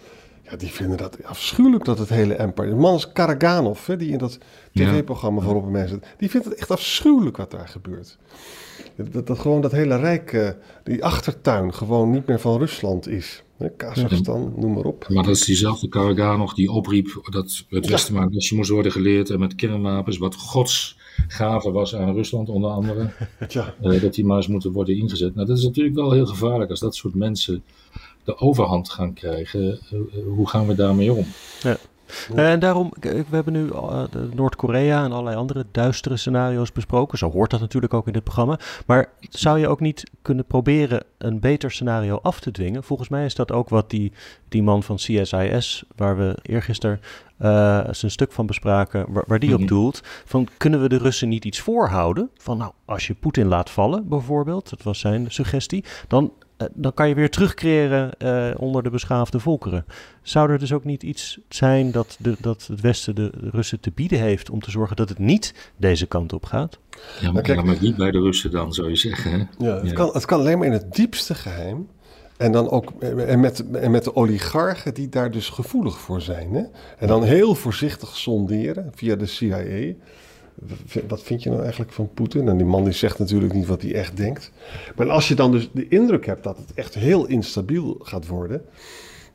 ja, 0.51 0.57
die 0.57 0.69
vinden 0.69 0.97
dat 0.97 1.25
afschuwelijk 1.25 1.85
dat 1.85 1.99
het 1.99 2.09
hele 2.09 2.35
empire. 2.35 2.69
De 2.69 2.75
man 2.75 2.95
is 2.95 3.13
Karaganov, 3.13 3.87
hè, 3.87 3.97
die 3.97 4.11
in 4.11 4.19
dat 4.19 4.39
tv-programma 4.73 5.41
ja. 5.41 5.47
voorop 5.47 5.71
mensen, 5.71 6.03
die 6.19 6.31
vindt 6.31 6.47
het 6.47 6.55
echt 6.55 6.71
afschuwelijk 6.71 7.37
wat 7.37 7.51
daar 7.51 7.69
gebeurt. 7.69 8.19
Dat, 8.97 9.27
dat 9.27 9.39
gewoon 9.39 9.61
dat 9.61 9.73
hele 9.73 9.97
rijk, 9.97 10.33
uh, 10.33 10.49
die 10.85 11.05
achtertuin, 11.05 11.75
gewoon 11.75 12.11
niet 12.11 12.27
meer 12.27 12.41
van 12.41 12.59
Rusland 12.59 13.09
is. 13.09 13.43
Kazachstan, 13.77 14.53
noem 14.57 14.73
maar 14.73 14.85
op. 14.85 15.09
Maar 15.09 15.25
dat 15.25 15.37
is 15.37 15.45
diezelfde 15.45 15.89
Karaganov 15.89 16.53
die 16.53 16.71
opriep 16.71 17.27
dat 17.31 17.65
het 17.69 17.87
Westen 17.87 18.15
maar 18.15 18.27
je 18.31 18.55
moest 18.55 18.71
worden 18.71 18.93
geleerd 18.93 19.31
en 19.31 19.39
met 19.39 19.55
kernwapens, 19.55 20.19
wat 20.19 20.35
gods 20.35 20.99
gave 21.29 21.71
was 21.71 21.95
aan 21.95 22.15
Rusland 22.15 22.49
onder 22.49 22.71
andere, 22.71 23.11
ja. 23.49 23.75
uh, 23.83 24.01
dat 24.01 24.15
die 24.15 24.25
maar 24.25 24.37
eens 24.37 24.49
moeten 24.49 24.73
worden 24.73 24.97
ingezet. 24.97 25.35
Nou, 25.35 25.47
dat 25.47 25.59
is 25.59 25.65
natuurlijk 25.65 25.97
wel 25.97 26.13
heel 26.13 26.27
gevaarlijk 26.27 26.71
als 26.71 26.81
dat 26.81 26.95
soort 26.95 27.15
mensen 27.15 27.63
de 28.27 28.39
overhand 28.39 28.91
gaan 28.91 29.13
krijgen, 29.13 29.79
hoe 30.35 30.49
gaan 30.49 30.67
we 30.67 30.75
daarmee 30.75 31.13
om? 31.13 31.27
Ja. 31.63 31.77
Eh, 32.35 32.51
en 32.51 32.59
daarom, 32.59 32.93
we 33.01 33.25
hebben 33.31 33.53
nu 33.53 33.71
Noord-Korea 34.35 35.05
en 35.05 35.13
allerlei 35.13 35.37
andere 35.37 35.67
duistere 35.73 36.17
scenario's 36.17 36.73
besproken. 36.73 37.19
Zo 37.19 37.31
hoort 37.31 37.51
dat 37.51 37.61
natuurlijk 37.61 37.95
ook 37.95 38.07
in 38.07 38.13
dit 38.13 38.25
programma. 38.25 38.59
Maar 38.87 39.09
zou 39.21 39.59
je 39.59 39.69
ook 39.69 39.81
niet 39.81 40.11
kunnen 40.23 40.45
proberen 40.45 41.05
een 41.19 41.41
beter 41.41 41.71
scenario 41.71 42.19
af 42.23 42.41
te 42.41 42.51
dwingen? 42.51 42.83
Volgens 42.83 43.09
mij 43.09 43.25
is 43.25 43.35
dat 43.35 43.53
ook 43.53 43.69
wat 43.69 43.91
die, 43.91 44.13
die 44.49 44.63
man 44.63 44.83
van 44.83 44.97
CSIS, 44.97 45.85
waar 45.97 46.17
we 46.17 46.37
eergisteren 46.43 47.01
uh, 47.43 47.81
zijn 47.91 48.11
stuk 48.11 48.33
van 48.33 48.47
bespraken, 48.47 49.05
waar, 49.09 49.25
waar 49.27 49.39
die 49.39 49.53
op 49.53 49.59
mhm. 49.59 49.69
doelt. 49.69 50.01
Van 50.25 50.49
kunnen 50.57 50.83
we 50.83 50.89
de 50.89 50.99
Russen 50.99 51.29
niet 51.29 51.45
iets 51.45 51.61
voorhouden? 51.61 52.31
Van 52.37 52.59
nou, 52.59 52.73
als 52.85 53.07
je 53.07 53.15
Poetin 53.15 53.47
laat 53.47 53.71
vallen 53.71 54.09
bijvoorbeeld, 54.09 54.71
dat 54.71 54.83
was 54.83 54.99
zijn 54.99 55.31
suggestie, 55.31 55.85
dan 56.09 56.25
eh, 56.25 56.46
dan 56.75 56.95
kan 56.95 57.09
je 57.09 57.15
weer 57.15 57.31
terugcreëren 57.31 58.11
uh, 58.19 58.51
onder 58.57 58.83
de 58.83 58.91
beschaafde 58.91 59.41
volkeren. 59.41 59.85
Zou 60.23 60.51
er 60.51 60.59
dus 60.59 60.73
ook 60.73 60.85
niet 60.85 61.03
iets 61.03 61.39
zijn 61.49 61.91
dat, 61.91 62.17
de, 62.19 62.37
dat 62.41 62.67
het 62.67 62.81
Westen 62.81 63.15
de 63.15 63.31
Russen 63.51 63.81
te 63.81 63.91
bieden 63.95 64.19
heeft 64.19 64.51
om 64.51 64.61
te 64.61 64.71
zorgen 64.71 64.97
dat 64.97 65.09
het 65.09 65.19
niet 65.19 65.73
deze 65.77 66.07
kant 66.07 66.33
op 66.33 66.45
gaat? 66.45 66.79
Ja, 67.21 67.33
maar, 67.33 67.43
kijk, 67.43 67.65
maar 67.65 67.77
niet 67.81 67.97
bij 67.97 68.11
de 68.11 68.21
Russen 68.21 68.51
dan, 68.51 68.73
zou 68.73 68.89
je 68.89 68.97
zeggen. 68.97 69.31
Hè? 69.31 69.67
Ja, 69.67 69.81
het, 69.81 69.93
Kan, 69.93 70.11
het 70.13 70.25
kan 70.25 70.41
alleen 70.41 70.59
maar 70.59 70.67
in 70.67 70.73
het 70.73 70.95
diepste 70.95 71.35
geheim. 71.35 71.89
En 72.37 72.53
dan 72.53 72.71
ook 72.71 73.03
en 73.03 73.41
met, 73.41 73.71
en 73.71 73.91
met 73.91 74.05
de 74.05 74.17
oligarchen 74.17 74.95
die 74.95 75.09
daar 75.09 75.31
dus 75.31 75.49
gevoelig 75.49 75.99
voor 75.99 76.21
zijn. 76.21 76.55
Hè? 76.55 76.63
En 76.99 77.07
dan 77.07 77.23
heel 77.23 77.55
voorzichtig 77.55 78.17
sonderen 78.17 78.93
via 78.95 79.17
de 79.17 79.27
CIA 79.27 79.95
wat 81.09 81.23
vind 81.23 81.43
je 81.43 81.49
nou 81.49 81.63
eigenlijk 81.63 81.93
van 81.93 82.11
Poetin? 82.15 82.49
En 82.49 82.57
die 82.57 82.67
man 82.67 82.85
die 82.85 82.93
zegt 82.93 83.19
natuurlijk 83.19 83.53
niet 83.53 83.67
wat 83.67 83.83
hij 83.83 83.95
echt 83.95 84.17
denkt. 84.17 84.51
Maar 84.97 85.11
als 85.11 85.29
je 85.29 85.35
dan 85.35 85.53
dus 85.53 85.69
de 85.73 85.89
indruk 85.89 86.27
hebt 86.27 86.45
dat 86.45 86.57
het 86.57 86.75
echt 86.75 86.95
heel 86.95 87.27
instabiel 87.27 87.97
gaat 88.03 88.27
worden, 88.27 88.63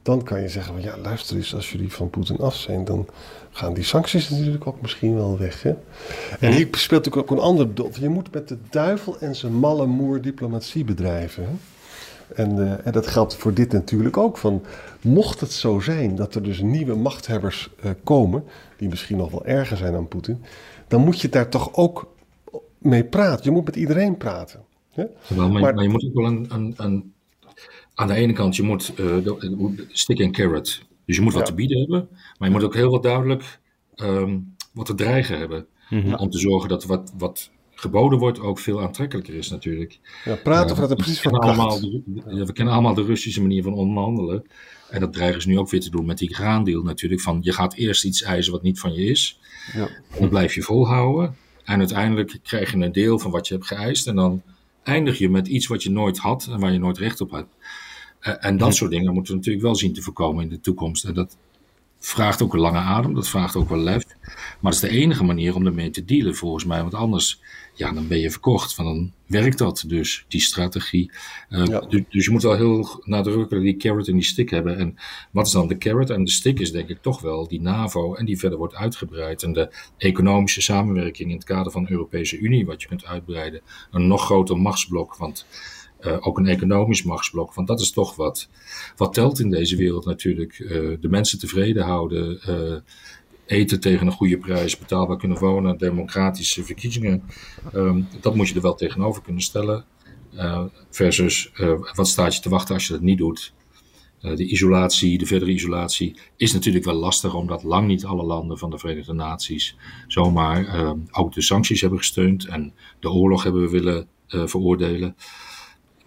dan 0.01 0.23
kan 0.23 0.41
je 0.41 0.49
zeggen 0.49 0.73
van 0.73 0.83
ja, 0.83 0.97
luister 0.97 1.35
eens, 1.35 1.55
als 1.55 1.71
jullie 1.71 1.91
van 1.91 2.09
Poetin 2.09 2.37
af 2.37 2.55
zijn, 2.55 2.85
dan 2.85 3.07
gaan 3.51 3.73
die 3.73 3.83
sancties 3.83 4.29
natuurlijk 4.29 4.67
ook 4.67 4.81
misschien 4.81 5.15
wel 5.15 5.37
weg. 5.37 5.63
Hè? 5.63 5.73
En 6.39 6.51
hier 6.51 6.67
speelt 6.71 7.05
natuurlijk 7.05 7.31
ook 7.31 7.37
een 7.37 7.43
ander 7.43 7.73
doel. 7.73 7.89
Je 7.99 8.09
moet 8.09 8.33
met 8.33 8.47
de 8.47 8.57
duivel 8.69 9.19
en 9.19 9.35
zijn 9.35 9.53
malle 9.53 9.85
moer 9.85 10.21
diplomatie 10.21 10.83
bedrijven. 10.83 11.43
Hè? 11.43 11.51
En, 12.35 12.57
uh, 12.57 12.87
en, 12.87 12.91
dat 12.91 13.07
geldt 13.07 13.35
voor 13.35 13.53
dit 13.53 13.71
natuurlijk 13.71 14.17
ook. 14.17 14.37
Van, 14.37 14.63
mocht 15.01 15.39
het 15.39 15.51
zo 15.51 15.79
zijn 15.79 16.15
dat 16.15 16.35
er 16.35 16.43
dus 16.43 16.61
nieuwe 16.61 16.95
machthebbers 16.95 17.69
uh, 17.83 17.91
komen, 18.03 18.43
die 18.77 18.89
misschien 18.89 19.17
nog 19.17 19.31
wel 19.31 19.45
erger 19.45 19.77
zijn 19.77 19.93
dan 19.93 20.07
Poetin, 20.07 20.43
dan 20.87 21.01
moet 21.01 21.21
je 21.21 21.29
daar 21.29 21.49
toch 21.49 21.75
ook 21.75 22.13
mee 22.77 23.03
praten. 23.03 23.45
Je 23.45 23.51
moet 23.51 23.65
met 23.65 23.75
iedereen 23.75 24.17
praten. 24.17 24.61
Hè? 24.91 25.05
maar, 25.35 25.49
maar, 25.49 25.83
je 25.83 25.89
moet 25.89 26.05
ook 26.05 26.13
wel 26.13 26.25
een, 26.25 26.45
een, 26.49 26.73
een, 26.77 27.13
aan 27.93 28.07
de 28.07 28.13
ene 28.13 28.33
kant, 28.33 28.55
je 28.55 28.63
moet 28.63 28.93
uh, 28.99 29.27
stick 29.87 30.19
en 30.19 30.31
carrot. 30.31 30.81
Dus 31.05 31.15
je 31.15 31.21
moet 31.21 31.33
wat 31.33 31.45
te 31.45 31.53
bieden 31.53 31.79
hebben, 31.79 32.07
maar 32.37 32.47
je 32.47 32.53
moet 32.53 32.63
ook 32.63 32.75
heel 32.75 32.91
wat 32.91 33.03
duidelijk 33.03 33.59
um, 33.95 34.55
wat 34.73 34.85
te 34.85 34.95
dreigen 34.95 35.37
hebben. 35.37 35.65
Mhm. 35.89 36.13
Om 36.13 36.29
te 36.29 36.37
zorgen 36.37 36.69
dat 36.69 36.85
wat, 36.85 37.13
wat 37.17 37.49
geboden 37.81 38.19
wordt 38.19 38.39
ook 38.39 38.59
veel 38.59 38.81
aantrekkelijker 38.81 39.33
is 39.33 39.49
natuurlijk. 39.49 39.99
Ja, 40.25 40.35
praten 40.35 40.69
uh, 40.69 40.81
vanuit 40.81 40.97
precies 40.97 41.21
van 41.21 41.31
allemaal 41.31 41.79
We 42.25 42.53
kennen 42.53 42.73
allemaal 42.73 42.93
de 42.93 43.03
Russische 43.03 43.41
manier 43.41 43.63
van 43.63 43.73
onderhandelen. 43.73 44.43
En 44.89 44.99
dat 44.99 45.13
dreigen 45.13 45.41
ze 45.41 45.47
nu 45.47 45.57
ook 45.57 45.69
weer 45.69 45.79
te 45.79 45.89
doen 45.89 46.05
met 46.05 46.17
die 46.17 46.35
graandeel 46.35 46.81
natuurlijk. 46.83 47.21
Van 47.21 47.37
je 47.41 47.53
gaat 47.53 47.73
eerst 47.73 48.05
iets 48.05 48.23
eisen 48.23 48.51
wat 48.51 48.61
niet 48.61 48.79
van 48.79 48.93
je 48.93 49.05
is. 49.05 49.39
Ja. 49.73 49.89
Dan 50.19 50.29
blijf 50.29 50.53
je 50.55 50.61
volhouden. 50.61 51.35
En 51.63 51.79
uiteindelijk 51.79 52.39
krijg 52.43 52.71
je 52.71 52.77
een 52.77 52.91
deel 52.91 53.19
van 53.19 53.31
wat 53.31 53.47
je 53.47 53.53
hebt 53.53 53.67
geëist. 53.67 54.07
En 54.07 54.15
dan 54.15 54.41
eindig 54.83 55.17
je 55.17 55.29
met 55.29 55.47
iets 55.47 55.67
wat 55.67 55.83
je 55.83 55.91
nooit 55.91 56.17
had 56.17 56.47
en 56.51 56.59
waar 56.59 56.71
je 56.71 56.79
nooit 56.79 56.97
recht 56.97 57.21
op 57.21 57.31
had. 57.31 57.47
Uh, 58.21 58.33
en 58.39 58.57
dat 58.57 58.75
soort 58.75 58.91
dingen 58.91 59.13
moeten 59.13 59.31
we 59.31 59.37
natuurlijk 59.37 59.65
wel 59.65 59.75
zien 59.75 59.93
te 59.93 60.01
voorkomen 60.01 60.43
in 60.43 60.49
de 60.49 60.59
toekomst. 60.59 61.05
En 61.05 61.13
dat, 61.13 61.37
vraagt 62.03 62.41
ook 62.41 62.53
een 62.53 62.59
lange 62.59 62.77
adem, 62.77 63.13
dat 63.13 63.27
vraagt 63.27 63.55
ook 63.55 63.69
wel 63.69 63.77
lef. 63.77 64.03
Maar 64.59 64.71
dat 64.71 64.73
is 64.73 64.89
de 64.89 64.89
enige 64.89 65.23
manier 65.23 65.55
om 65.55 65.65
ermee 65.65 65.89
te 65.89 66.05
dealen 66.05 66.35
volgens 66.35 66.65
mij. 66.65 66.81
Want 66.81 66.93
anders, 66.93 67.41
ja, 67.73 67.91
dan 67.91 68.07
ben 68.07 68.19
je 68.19 68.31
verkocht. 68.31 68.73
Van 68.73 68.85
dan 68.85 69.11
werkt 69.25 69.57
dat 69.57 69.83
dus, 69.87 70.25
die 70.27 70.41
strategie. 70.41 71.11
Uh, 71.49 71.65
dus, 71.89 72.01
dus, 72.09 72.25
je 72.25 72.31
moet 72.31 72.41
wel 72.41 72.55
heel 72.55 73.01
nadrukkelijk 73.03 73.65
die 73.65 73.77
carrot 73.77 74.07
en 74.07 74.13
die 74.13 74.23
stick 74.23 74.49
hebben. 74.49 74.77
En 74.77 74.95
wat 75.31 75.45
is 75.45 75.51
dan 75.51 75.67
de 75.67 75.77
carrot? 75.77 76.09
En 76.09 76.23
de 76.23 76.31
stick 76.31 76.59
is 76.59 76.71
denk 76.71 76.89
ik 76.89 77.01
toch 77.01 77.21
wel 77.21 77.47
die 77.47 77.61
NAVO 77.61 78.13
en 78.13 78.25
die 78.25 78.39
verder 78.39 78.57
wordt 78.57 78.75
uitgebreid. 78.75 79.43
En 79.43 79.53
de 79.53 79.73
economische 79.97 80.61
samenwerking 80.61 81.29
in 81.29 81.35
het 81.35 81.45
kader 81.45 81.71
van 81.71 81.83
de 81.83 81.91
Europese 81.91 82.37
Unie, 82.37 82.65
wat 82.65 82.81
je 82.81 82.87
kunt 82.87 83.05
uitbreiden. 83.05 83.61
Een 83.91 84.07
nog 84.07 84.25
groter 84.25 84.57
machtsblok, 84.57 85.15
want... 85.15 85.45
Uh, 86.01 86.17
ook 86.19 86.37
een 86.37 86.47
economisch 86.47 87.03
machtsblok. 87.03 87.53
Want 87.53 87.67
dat 87.67 87.79
is 87.79 87.91
toch 87.91 88.15
wat, 88.15 88.49
wat 88.95 89.13
telt 89.13 89.39
in 89.39 89.49
deze 89.49 89.75
wereld 89.75 90.05
natuurlijk. 90.05 90.59
Uh, 90.59 90.69
de 90.99 91.09
mensen 91.09 91.39
tevreden 91.39 91.83
houden, 91.83 92.39
uh, 92.49 92.79
eten 93.45 93.79
tegen 93.79 94.07
een 94.07 94.13
goede 94.13 94.37
prijs, 94.37 94.77
betaalbaar 94.77 95.17
kunnen 95.17 95.39
wonen, 95.39 95.77
democratische 95.77 96.63
verkiezingen. 96.63 97.23
Um, 97.75 98.07
dat 98.21 98.35
moet 98.35 98.47
je 98.47 98.55
er 98.55 98.61
wel 98.61 98.75
tegenover 98.75 99.21
kunnen 99.21 99.41
stellen. 99.41 99.85
versus 100.89 101.51
wat 101.95 102.07
staat 102.07 102.35
je 102.35 102.41
te 102.41 102.49
wachten 102.49 102.73
als 102.73 102.87
je 102.87 102.93
dat 102.93 103.01
niet 103.01 103.17
doet. 103.17 103.53
de 104.21 104.45
isolatie, 104.45 105.17
de 105.17 105.25
verdere 105.25 105.51
isolatie, 105.51 106.15
is 106.37 106.53
natuurlijk 106.53 106.85
wel 106.85 106.95
lastig, 106.95 107.33
omdat 107.33 107.63
lang 107.63 107.87
niet 107.87 108.05
alle 108.05 108.23
landen 108.23 108.57
van 108.57 108.69
de 108.69 108.77
Verenigde 108.77 109.13
Naties 109.13 109.75
zomaar 110.07 110.65
ehm, 110.65 110.97
ook 111.11 111.33
de 111.33 111.41
sancties 111.41 111.81
hebben 111.81 111.99
gesteund 111.99 112.45
en 112.47 112.73
de 112.99 113.09
oorlog 113.09 113.43
hebben 113.43 113.69
willen 113.69 114.07
veroordelen. 114.27 115.15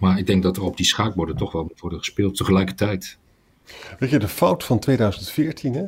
Maar 0.04 0.18
ik 0.18 0.26
denk 0.26 0.42
dat 0.42 0.56
er 0.56 0.62
op 0.62 0.76
die 0.76 0.86
schaakborden 0.86 1.36
toch 1.36 1.52
wel 1.52 1.62
moet 1.62 1.80
worden 1.80 1.98
gespeeld 1.98 2.36
tegelijkertijd. 2.36 3.18
Weet 3.98 4.10
je, 4.10 4.18
de 4.18 4.28
fout 4.28 4.64
van 4.64 4.78
2014, 4.78 5.74
hè? 5.74 5.84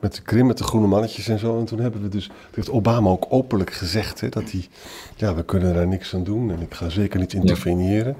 met 0.00 0.14
de 0.14 0.22
Krim, 0.22 0.46
met 0.46 0.58
de 0.58 0.64
groene 0.64 0.86
mannetjes 0.86 1.28
en 1.28 1.38
zo. 1.38 1.58
En 1.58 1.64
toen 1.64 1.78
hebben 1.78 2.02
we 2.02 2.08
dus, 2.08 2.30
heeft 2.54 2.70
Obama 2.70 3.10
ook 3.10 3.26
openlijk 3.28 3.72
gezegd, 3.72 4.20
hè, 4.20 4.28
dat 4.28 4.50
hij, 4.50 4.68
ja, 5.16 5.34
we 5.34 5.44
kunnen 5.44 5.74
daar 5.74 5.86
niks 5.86 6.14
aan 6.14 6.24
doen 6.24 6.50
en 6.50 6.60
ik 6.60 6.74
ga 6.74 6.88
zeker 6.88 7.20
niet 7.20 7.32
interveneren. 7.32 8.16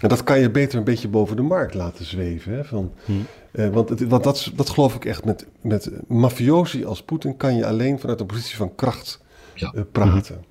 En 0.00 0.08
dat 0.08 0.24
kan 0.24 0.40
je 0.40 0.50
beter 0.50 0.78
een 0.78 0.84
beetje 0.84 1.08
boven 1.08 1.36
de 1.36 1.42
markt 1.42 1.74
laten 1.74 2.04
zweven. 2.04 2.52
Hè, 2.52 2.64
van, 2.64 2.92
hm. 3.04 3.12
eh, 3.52 3.68
want 3.68 3.88
het, 3.88 4.08
want 4.08 4.24
dat, 4.24 4.50
dat 4.54 4.70
geloof 4.70 4.94
ik 4.94 5.04
echt, 5.04 5.24
met, 5.24 5.46
met 5.60 5.90
mafiosi 6.08 6.84
als 6.84 7.02
Poetin 7.02 7.36
kan 7.36 7.56
je 7.56 7.66
alleen 7.66 7.98
vanuit 7.98 8.20
een 8.20 8.26
positie 8.26 8.56
van 8.56 8.74
kracht 8.74 9.20
ja. 9.54 9.72
uh, 9.74 9.82
praten. 9.92 10.44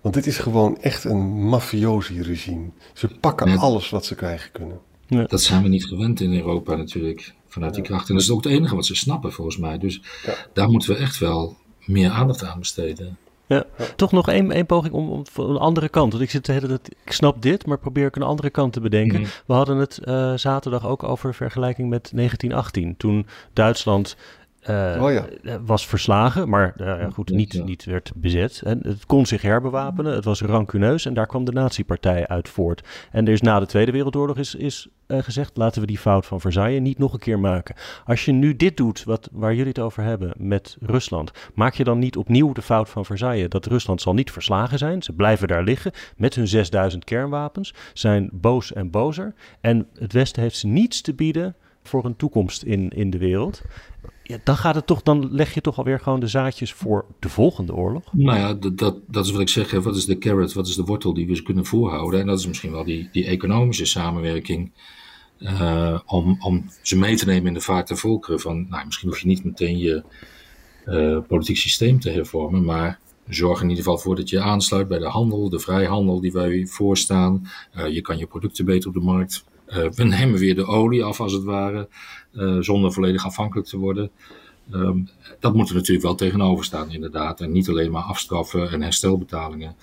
Want 0.00 0.14
dit 0.14 0.26
is 0.26 0.38
gewoon 0.38 0.78
echt 0.80 1.04
een 1.04 1.48
mafiosi-regime. 1.48 2.70
Ze 2.94 3.08
pakken 3.08 3.58
alles 3.58 3.90
wat 3.90 4.04
ze 4.04 4.14
krijgen 4.14 4.52
kunnen. 4.52 4.78
Ja. 5.06 5.24
Dat 5.24 5.40
zijn 5.40 5.62
we 5.62 5.68
niet 5.68 5.84
gewend 5.84 6.20
in 6.20 6.34
Europa 6.34 6.74
natuurlijk, 6.76 7.34
vanuit 7.46 7.74
die 7.74 7.82
kracht. 7.82 8.08
En 8.08 8.14
dat 8.14 8.22
is 8.22 8.30
ook 8.30 8.44
het 8.44 8.52
enige 8.52 8.74
wat 8.74 8.86
ze 8.86 8.94
snappen 8.94 9.32
volgens 9.32 9.56
mij. 9.56 9.78
Dus 9.78 10.02
daar 10.52 10.70
moeten 10.70 10.90
we 10.90 10.96
echt 10.96 11.18
wel 11.18 11.56
meer 11.84 12.10
aandacht 12.10 12.44
aan 12.44 12.58
besteden. 12.58 13.18
Ja. 13.50 13.64
Toch 13.96 14.12
nog 14.12 14.28
één, 14.28 14.50
één 14.50 14.66
poging 14.66 14.94
om, 14.94 15.10
om 15.10 15.26
van 15.26 15.50
een 15.50 15.56
andere 15.56 15.88
kant. 15.88 16.12
Want 16.12 16.24
ik 16.24 16.30
zit 16.30 16.46
dat 16.46 16.88
ik 17.04 17.12
snap 17.12 17.42
dit, 17.42 17.66
maar 17.66 17.78
probeer 17.78 18.06
ik 18.06 18.16
een 18.16 18.22
andere 18.22 18.50
kant 18.50 18.72
te 18.72 18.80
bedenken. 18.80 19.20
Mhm. 19.20 19.30
We 19.46 19.52
hadden 19.52 19.76
het 19.76 20.00
uh, 20.04 20.32
zaterdag 20.36 20.86
ook 20.86 21.02
over 21.02 21.34
vergelijking 21.34 21.88
met 21.88 22.10
1918. 22.14 22.96
Toen 22.96 23.26
Duitsland 23.52 24.16
uh, 24.68 25.02
oh 25.02 25.12
ja. 25.12 25.26
Eh, 25.42 25.54
was 25.64 25.86
verslagen, 25.86 26.48
maar 26.48 26.74
uh, 26.80 27.12
goed, 27.12 27.30
niet, 27.30 27.64
niet 27.64 27.84
werd 27.84 28.12
bezet. 28.14 28.62
En 28.64 28.80
het 28.82 29.06
kon 29.06 29.26
zich 29.26 29.42
herbewapenen, 29.42 30.14
het 30.14 30.24
was 30.24 30.40
rancuneus 30.40 31.06
en 31.06 31.14
daar 31.14 31.26
kwam 31.26 31.44
de 31.44 31.52
nazi-partij 31.52 32.26
uit 32.26 32.48
voort. 32.48 32.88
En 33.10 33.26
er 33.26 33.32
is 33.32 33.40
na 33.40 33.60
de 33.60 33.66
Tweede 33.66 33.92
Wereldoorlog 33.92 34.38
is, 34.38 34.54
is 34.54 34.88
uh, 35.06 35.18
gezegd, 35.22 35.56
laten 35.56 35.80
we 35.80 35.86
die 35.86 35.98
fout 35.98 36.26
van 36.26 36.40
Versailles 36.40 36.80
niet 36.80 36.98
nog 36.98 37.12
een 37.12 37.18
keer 37.18 37.38
maken. 37.38 37.74
Als 38.04 38.24
je 38.24 38.32
nu 38.32 38.56
dit 38.56 38.76
doet, 38.76 39.04
wat, 39.04 39.28
waar 39.32 39.54
jullie 39.54 39.68
het 39.68 39.78
over 39.78 40.02
hebben 40.02 40.32
met 40.36 40.76
Rusland, 40.80 41.30
maak 41.54 41.74
je 41.74 41.84
dan 41.84 41.98
niet 41.98 42.16
opnieuw 42.16 42.52
de 42.52 42.62
fout 42.62 42.88
van 42.88 43.04
Versailles? 43.04 43.48
Dat 43.48 43.66
Rusland 43.66 44.00
zal 44.00 44.14
niet 44.14 44.32
verslagen 44.32 44.78
zijn, 44.78 45.02
ze 45.02 45.12
blijven 45.12 45.48
daar 45.48 45.64
liggen 45.64 45.92
met 46.16 46.34
hun 46.34 46.48
6000 46.48 47.04
kernwapens, 47.04 47.74
zijn 47.92 48.30
boos 48.32 48.72
en 48.72 48.90
bozer. 48.90 49.34
En 49.60 49.86
het 49.98 50.12
Westen 50.12 50.42
heeft 50.42 50.56
ze 50.56 50.66
niets 50.66 51.00
te 51.00 51.14
bieden 51.14 51.54
voor 51.82 52.04
een 52.04 52.16
toekomst 52.16 52.62
in, 52.62 52.88
in 52.88 53.10
de 53.10 53.18
wereld 53.18 53.62
ja, 54.30 54.38
dan 54.44 54.56
gaat 54.56 54.74
het 54.74 54.86
toch, 54.86 55.02
dan 55.02 55.28
leg 55.32 55.54
je 55.54 55.60
toch 55.60 55.78
alweer 55.78 56.00
gewoon 56.00 56.20
de 56.20 56.26
zaadjes 56.26 56.72
voor 56.72 57.04
de 57.18 57.28
volgende 57.28 57.74
oorlog. 57.74 58.02
Nou 58.12 58.38
ja, 58.38 58.54
dat, 58.54 58.98
dat, 59.06 59.24
is 59.24 59.30
wat 59.30 59.40
ik 59.40 59.48
zeg. 59.48 59.70
Wat 59.70 59.96
is 59.96 60.04
de 60.04 60.18
carrot, 60.18 60.52
wat 60.52 60.68
is 60.68 60.74
de 60.74 60.84
wortel 60.84 61.14
die 61.14 61.26
we 61.26 61.42
kunnen 61.42 61.66
voorhouden? 61.66 62.20
En 62.20 62.26
dat 62.26 62.38
is 62.38 62.46
misschien 62.46 62.70
wel 62.70 62.84
die, 62.84 63.08
die 63.12 63.24
economische 63.24 63.84
samenwerking. 63.84 64.72
Uh, 65.38 65.98
om, 66.06 66.36
om 66.40 66.64
ze 66.82 66.98
mee 66.98 67.16
te 67.16 67.26
nemen 67.26 67.46
in 67.46 67.54
de 67.54 67.60
vaart 67.60 67.88
der 67.88 67.96
volkeren. 67.96 68.40
Van, 68.40 68.66
nou, 68.68 68.86
misschien 68.86 69.08
hoef 69.08 69.18
je 69.18 69.26
niet 69.26 69.44
meteen 69.44 69.78
je 69.78 70.02
uh, 70.86 71.18
politiek 71.28 71.56
systeem 71.56 72.00
te 72.00 72.10
hervormen, 72.10 72.64
maar 72.64 72.98
zorg 73.28 73.62
in 73.62 73.68
ieder 73.68 73.84
geval 73.84 73.98
voor 73.98 74.16
dat 74.16 74.28
je 74.28 74.40
aansluit 74.40 74.88
bij 74.88 74.98
de 74.98 75.08
handel, 75.08 75.48
de 75.48 75.58
vrijhandel 75.58 76.20
die 76.20 76.32
wij 76.32 76.66
voorstaan. 76.66 77.48
Uh, 77.76 77.88
je 77.88 78.00
kan 78.00 78.18
je 78.18 78.26
producten 78.26 78.64
beter 78.64 78.88
op 78.88 78.94
de 78.94 79.00
markt. 79.00 79.44
We 79.70 80.04
nemen 80.18 80.38
weer 80.38 80.54
de 80.54 80.66
olie 80.66 81.04
af, 81.04 81.20
als 81.20 81.32
het 81.32 81.44
ware. 81.44 81.88
Eh, 82.32 82.56
zonder 82.60 82.92
volledig 82.92 83.24
afhankelijk 83.24 83.68
te 83.68 83.76
worden. 83.76 84.10
Um, 84.74 85.08
dat 85.40 85.54
moet 85.54 85.68
er 85.68 85.74
natuurlijk 85.74 86.06
wel 86.06 86.14
tegenover 86.14 86.64
staan, 86.64 86.90
inderdaad. 86.90 87.40
En 87.40 87.52
niet 87.52 87.68
alleen 87.68 87.90
maar 87.90 88.02
afstraffen 88.02 88.70
en 88.70 88.82
herstelbetalingen. 88.82 89.74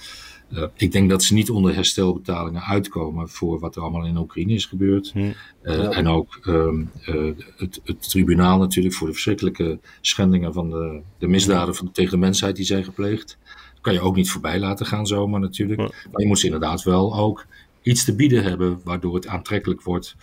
Uh, 0.54 0.64
ik 0.76 0.92
denk 0.92 1.10
dat 1.10 1.24
ze 1.24 1.34
niet 1.34 1.50
onder 1.50 1.76
herstelbetalingen 1.76 2.62
uitkomen 2.62 3.30
voor 3.30 3.60
wat 3.60 3.76
er 3.76 3.82
allemaal 3.82 4.06
in 4.06 4.18
Oekraïne 4.18 4.54
is 4.54 4.66
gebeurd. 4.66 5.12
Hm. 5.12 5.32
Uh, 5.64 5.98
En 5.98 6.08
ook 6.08 6.40
um, 6.46 6.92
uh, 7.10 7.34
het, 7.58 7.82
het, 7.84 8.10
tribunaal 8.10 8.58
natuurlijk 8.58 8.96
voor 8.96 9.08
de 9.08 9.14
verschrikkelijke 9.14 9.80
schendingen 10.02 10.54
van 10.54 10.70
de, 10.70 11.02
de 11.18 11.28
misdaden 11.28 11.76
van, 11.76 11.92
tegen 11.92 12.12
de 12.12 12.18
mensheid 12.18 12.56
die 12.56 12.66
zijn 12.66 12.84
gepleegd. 12.84 13.38
Dat 13.74 13.82
kan 13.82 13.94
je 13.94 14.02
ook 14.02 14.16
niet 14.16 14.32
voorbij 14.32 14.60
laten 14.60 14.86
gaan 14.86 15.08
zomaar 15.08 15.40
natuurlijk. 15.40 15.80
Maar 15.80 16.22
je 16.22 16.28
moet 16.28 16.44
inderdaad 16.44 16.84
wel 16.84 17.16
ook 17.16 17.46
iets 17.88 18.06
te 18.06 18.16
bieden 18.16 18.44
hebben 18.44 18.82
waardoor 18.84 19.16
het 19.16 19.28
aantrekkelijk 19.28 19.82
wordt 19.82 20.16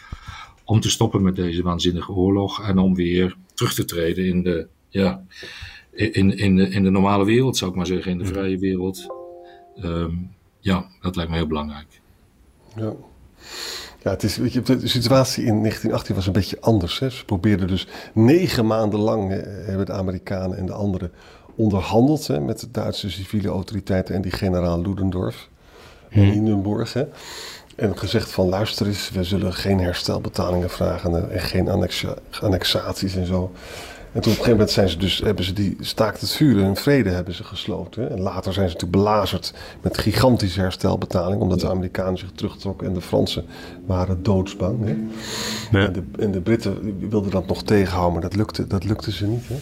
om 0.64 0.80
te 0.80 0.90
stoppen 0.90 1.22
met 1.22 1.36
deze 1.36 1.62
waanzinnige 1.62 2.12
oorlog 2.12 2.62
en 2.68 2.78
om 2.78 2.94
weer 2.94 3.36
terug 3.54 3.74
te 3.74 3.84
treden 3.84 4.26
in 4.26 4.42
de, 4.42 4.66
ja, 4.88 5.24
in, 5.92 6.36
in, 6.36 6.56
de, 6.56 6.68
in 6.68 6.82
de 6.82 6.90
normale 6.90 7.24
wereld, 7.24 7.56
zou 7.56 7.70
ik 7.70 7.76
maar 7.76 7.86
zeggen, 7.86 8.12
in 8.12 8.18
de 8.18 8.26
vrije 8.26 8.58
wereld. 8.58 9.06
Um, 9.82 10.30
ja, 10.60 10.86
dat 11.00 11.16
lijkt 11.16 11.30
me 11.30 11.36
heel 11.36 11.46
belangrijk. 11.46 12.00
Ja. 12.76 12.92
Ja, 14.02 14.10
het 14.10 14.22
is, 14.22 14.36
weet 14.36 14.52
je, 14.52 14.62
de 14.62 14.88
situatie 14.88 15.44
in 15.44 15.58
1918 15.58 16.14
was 16.14 16.26
een 16.26 16.32
beetje 16.32 16.60
anders. 16.60 16.98
Hè. 16.98 17.10
Ze 17.10 17.24
probeerden 17.24 17.68
dus 17.68 17.86
negen 18.14 18.66
maanden 18.66 19.00
lang, 19.00 19.32
eh, 19.32 19.66
hebben 19.66 19.86
de 19.86 19.92
Amerikanen 19.92 20.56
en 20.56 20.66
de 20.66 20.72
anderen 20.72 21.12
onderhandeld 21.54 22.26
hè, 22.26 22.40
met 22.40 22.60
de 22.60 22.70
Duitse 22.70 23.10
civiele 23.10 23.48
autoriteiten 23.48 24.14
en 24.14 24.22
die 24.22 24.32
generaal 24.32 24.82
Ludendorff 24.82 25.48
in 26.14 26.22
hmm. 26.22 26.32
Hindenburg. 26.32 26.92
Hè. 26.92 27.04
En 27.76 27.98
gezegd 27.98 28.30
van 28.30 28.48
luister 28.48 28.86
eens, 28.86 29.10
we 29.10 29.24
zullen 29.24 29.52
geen 29.52 29.80
herstelbetalingen 29.80 30.70
vragen 30.70 31.32
en 31.32 31.40
geen 31.40 31.68
annexaties 32.40 33.16
en 33.16 33.26
zo. 33.26 33.52
En 34.14 34.20
toen 34.20 34.32
op 34.32 34.38
een 34.38 34.44
gegeven 34.44 34.50
moment 34.50 34.70
zijn 34.70 34.88
ze 34.88 34.98
dus, 34.98 35.18
hebben 35.18 35.44
ze 35.44 35.52
die 35.52 35.76
staakt 35.80 36.20
het 36.20 36.30
vuur 36.30 36.62
en 36.62 36.76
vrede 36.76 37.10
hebben 37.10 37.34
ze 37.34 37.44
gesloten. 37.44 38.10
En 38.10 38.20
later 38.20 38.52
zijn 38.52 38.68
ze 38.68 38.74
natuurlijk 38.74 39.04
belazerd 39.04 39.54
met 39.80 39.98
gigantische 39.98 40.60
herstelbetalingen, 40.60 41.40
omdat 41.40 41.60
de 41.60 41.68
Amerikanen 41.68 42.18
zich 42.18 42.30
terugtrokken 42.34 42.86
en 42.86 42.94
de 42.94 43.00
Fransen 43.00 43.44
waren 43.86 44.22
doodsbang. 44.22 44.84
Hè? 44.84 44.96
Ja. 45.78 45.86
En, 45.86 45.92
de, 45.92 46.02
en, 46.18 46.30
de, 46.30 46.40
Britten 46.40 47.08
wilden 47.08 47.30
dat 47.30 47.46
nog 47.46 47.62
tegenhouden, 47.62 48.12
maar 48.12 48.22
dat 48.22 48.36
lukte, 48.36 48.66
dat 48.66 48.84
lukte 48.84 49.12
ze 49.12 49.26
niet. 49.26 49.44
Hè? 49.48 49.56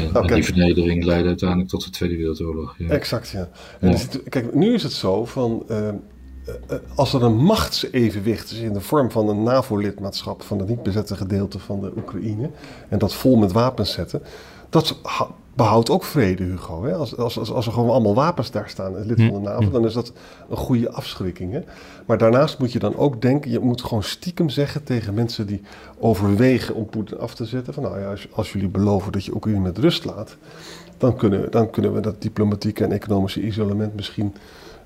Ja, 0.00 0.10
nou, 0.12 0.26
die 0.26 0.44
vernedering 0.44 1.04
leidde 1.04 1.28
uiteindelijk 1.28 1.68
tot 1.68 1.84
de 1.84 1.90
Tweede 1.90 2.16
Wereldoorlog. 2.16 2.74
Ja. 2.78 2.88
Exact, 2.88 3.28
ja. 3.28 3.48
En 3.80 3.96
kijk, 4.28 4.54
nu 4.54 4.74
is 4.74 4.82
het 4.82 4.92
zo 4.92 5.24
van. 5.24 5.62
Uh, 5.70 5.88
eh, 5.88 5.94
als 6.94 7.12
er 7.12 7.22
een 7.22 7.36
machtsevenwicht 7.36 8.50
is 8.50 8.58
in 8.58 8.72
de 8.72 8.80
vorm 8.80 9.10
van 9.10 9.28
een 9.28 9.42
NAVO-lidmaatschap 9.42 10.42
van 10.42 10.58
het 10.58 10.68
niet 10.68 10.82
bezette 10.82 11.16
gedeelte 11.16 11.58
van 11.58 11.80
de 11.80 11.92
Oekraïne 11.96 12.50
en 12.88 12.98
dat 12.98 13.14
vol 13.14 13.36
met 13.36 13.52
wapens 13.52 13.92
zetten, 13.92 14.22
dat 14.68 14.96
behoudt 15.54 15.90
ook 15.90 16.04
vrede, 16.04 16.42
Hugo. 16.42 16.84
Hè? 16.84 16.94
Als, 16.94 17.16
als, 17.16 17.52
als, 17.52 17.66
er 17.66 17.72
gewoon 17.72 17.90
allemaal 17.90 18.14
wapens 18.14 18.50
daar 18.50 18.68
staan, 18.68 19.06
lid 19.06 19.16
van 19.16 19.42
de 19.42 19.50
hm. 19.50 19.60
NAVO, 19.60 19.70
dan 19.70 19.86
is 19.86 19.92
dat 19.92 20.12
een 20.50 20.56
goede 20.56 20.90
afschrikking. 20.90 21.52
Hè? 21.52 21.60
Maar 22.06 22.18
daarnaast 22.18 22.58
moet 22.58 22.72
je 22.72 22.78
dan 22.78 22.96
ook 22.96 23.22
denken, 23.22 23.50
je 23.50 23.58
moet 23.58 23.82
gewoon 23.82 24.02
stiekem 24.02 24.48
zeggen 24.48 24.84
tegen 24.84 25.14
mensen 25.14 25.46
die 25.46 25.62
overwegen 25.98 26.74
om 26.74 26.86
Poetin 26.86 27.18
af 27.18 27.34
te 27.34 27.44
zetten, 27.44 27.74
van 27.74 27.82
nou 27.82 28.00
ja, 28.00 28.10
als, 28.10 28.28
als 28.32 28.52
jullie 28.52 28.68
beloven 28.68 29.12
dat 29.12 29.24
je 29.24 29.34
Oekraïne 29.34 29.60
met 29.60 29.78
rust 29.78 30.04
laat, 30.04 30.36
dan 30.98 31.16
kunnen, 31.16 31.50
dan 31.50 31.70
kunnen 31.70 31.94
we 31.94 32.00
dat 32.00 32.22
diplomatieke 32.22 32.84
en 32.84 32.92
economische 32.92 33.42
isolement 33.42 33.94
misschien 33.94 34.34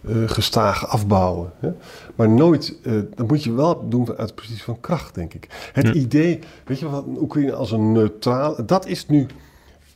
uh, 0.09 0.29
gestaag 0.29 0.89
afbouwen. 0.89 1.53
Hè? 1.59 1.73
Maar 2.15 2.29
nooit, 2.29 2.79
uh, 2.83 3.01
dat 3.15 3.29
moet 3.29 3.45
je 3.45 3.53
wel 3.53 3.89
doen 3.89 4.17
uit 4.17 4.35
precies 4.35 4.63
van 4.63 4.81
kracht, 4.81 5.15
denk 5.15 5.35
ik. 5.35 5.71
Het 5.73 5.89
idee, 5.89 6.39
weet 6.65 6.79
je 6.79 6.89
wat, 6.89 7.05
Oekraïne 7.07 7.55
als 7.55 7.73
een 7.73 7.93
neutraal, 7.93 8.67
dat 8.67 8.87
is 8.87 9.07
nu, 9.07 9.27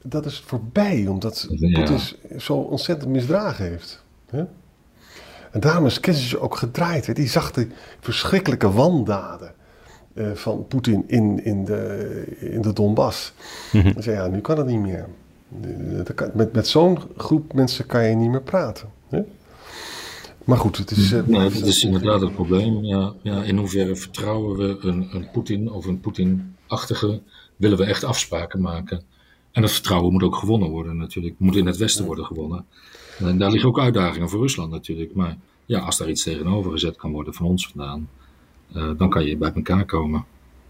dat 0.03 0.27
is 0.27 0.41
voorbij, 0.47 1.07
omdat 1.07 1.47
ja. 1.51 1.79
Poetin 1.79 2.01
zo 2.41 2.55
ontzettend 2.55 3.11
misdragen 3.11 3.65
heeft. 3.65 4.05
Hè? 4.27 4.45
En 5.51 5.61
daarom 5.61 5.87
is 5.87 6.01
Kissinger 6.01 6.45
ook 6.45 6.57
gedraaid. 6.57 7.07
Hè? 7.07 7.13
Die 7.13 7.29
zag 7.29 7.51
de 7.51 7.67
verschrikkelijke 8.01 8.71
wandaden 8.71 9.53
uh, 10.15 10.31
van 10.35 10.67
Poetin 10.67 11.05
in, 11.07 11.45
in, 11.45 11.65
de, 11.65 12.37
in 12.41 12.63
de 12.63 12.73
Donbass. 12.73 13.33
Mm 13.73 13.81
-hmm. 13.81 13.93
zei, 13.99 14.17
ja, 14.17 14.27
nu 14.27 14.41
kan 14.41 14.59
het 14.59 14.67
niet 14.67 14.81
meer. 14.81 15.07
Met, 16.35 16.53
met 16.53 16.69
zo'n 16.69 16.99
groep 17.17 17.53
mensen 17.53 17.87
kan 17.87 18.05
je 18.05 18.15
niet 18.15 18.31
meer 18.31 18.43
praten. 18.43 18.89
Hè? 19.09 19.23
Maar 20.49 20.59
goed, 20.59 20.77
het 20.77 20.91
is... 20.91 21.13
Uh, 21.13 21.27
nee, 21.27 21.51
dat 21.51 21.67
is 21.67 21.85
inderdaad 21.85 22.21
het 22.21 22.35
probleem. 22.35 22.85
Ja, 22.85 23.15
ja, 23.23 23.43
in 23.43 23.57
hoeverre 23.57 23.97
vertrouwen 23.97 24.57
we 24.57 24.79
een, 24.81 25.09
een 25.15 25.31
Poetin 25.31 25.71
of 25.71 25.87
een 25.87 26.01
Poetin-achtige... 26.01 27.21
willen 27.57 27.79
we 27.79 27.85
echt 27.85 28.05
afspraken 28.05 28.61
maken. 28.61 29.03
En 29.53 29.63
dat 29.63 29.73
vertrouwen 29.73 30.13
moet 30.13 30.23
ook 30.23 30.37
gewonnen 30.37 30.69
worden 30.69 30.97
natuurlijk. 30.97 31.35
Moet 31.39 31.57
in 31.57 31.67
het 31.67 31.77
Westen 31.77 32.05
worden 32.05 32.25
gewonnen. 32.25 32.65
En 33.19 33.39
daar 33.39 33.51
liggen 33.51 33.69
ook 33.69 33.79
uitdagingen 33.79 34.29
voor 34.29 34.41
Rusland 34.41 34.71
natuurlijk. 34.71 35.15
Maar 35.15 35.37
ja, 35.67 35.79
als 35.79 35.99
daar 35.99 36.09
iets 36.09 36.23
tegenover 36.23 36.71
gezet 36.71 36.97
kan 36.97 37.13
worden 37.13 37.35
van 37.35 37.47
ons 37.47 37.69
vandaan... 37.69 38.09
Uh, 38.77 38.91
dan 38.97 39.11
kan 39.11 39.25
je 39.25 39.37
bij 39.37 39.53
elkaar 39.53 39.85
komen. 39.85 40.25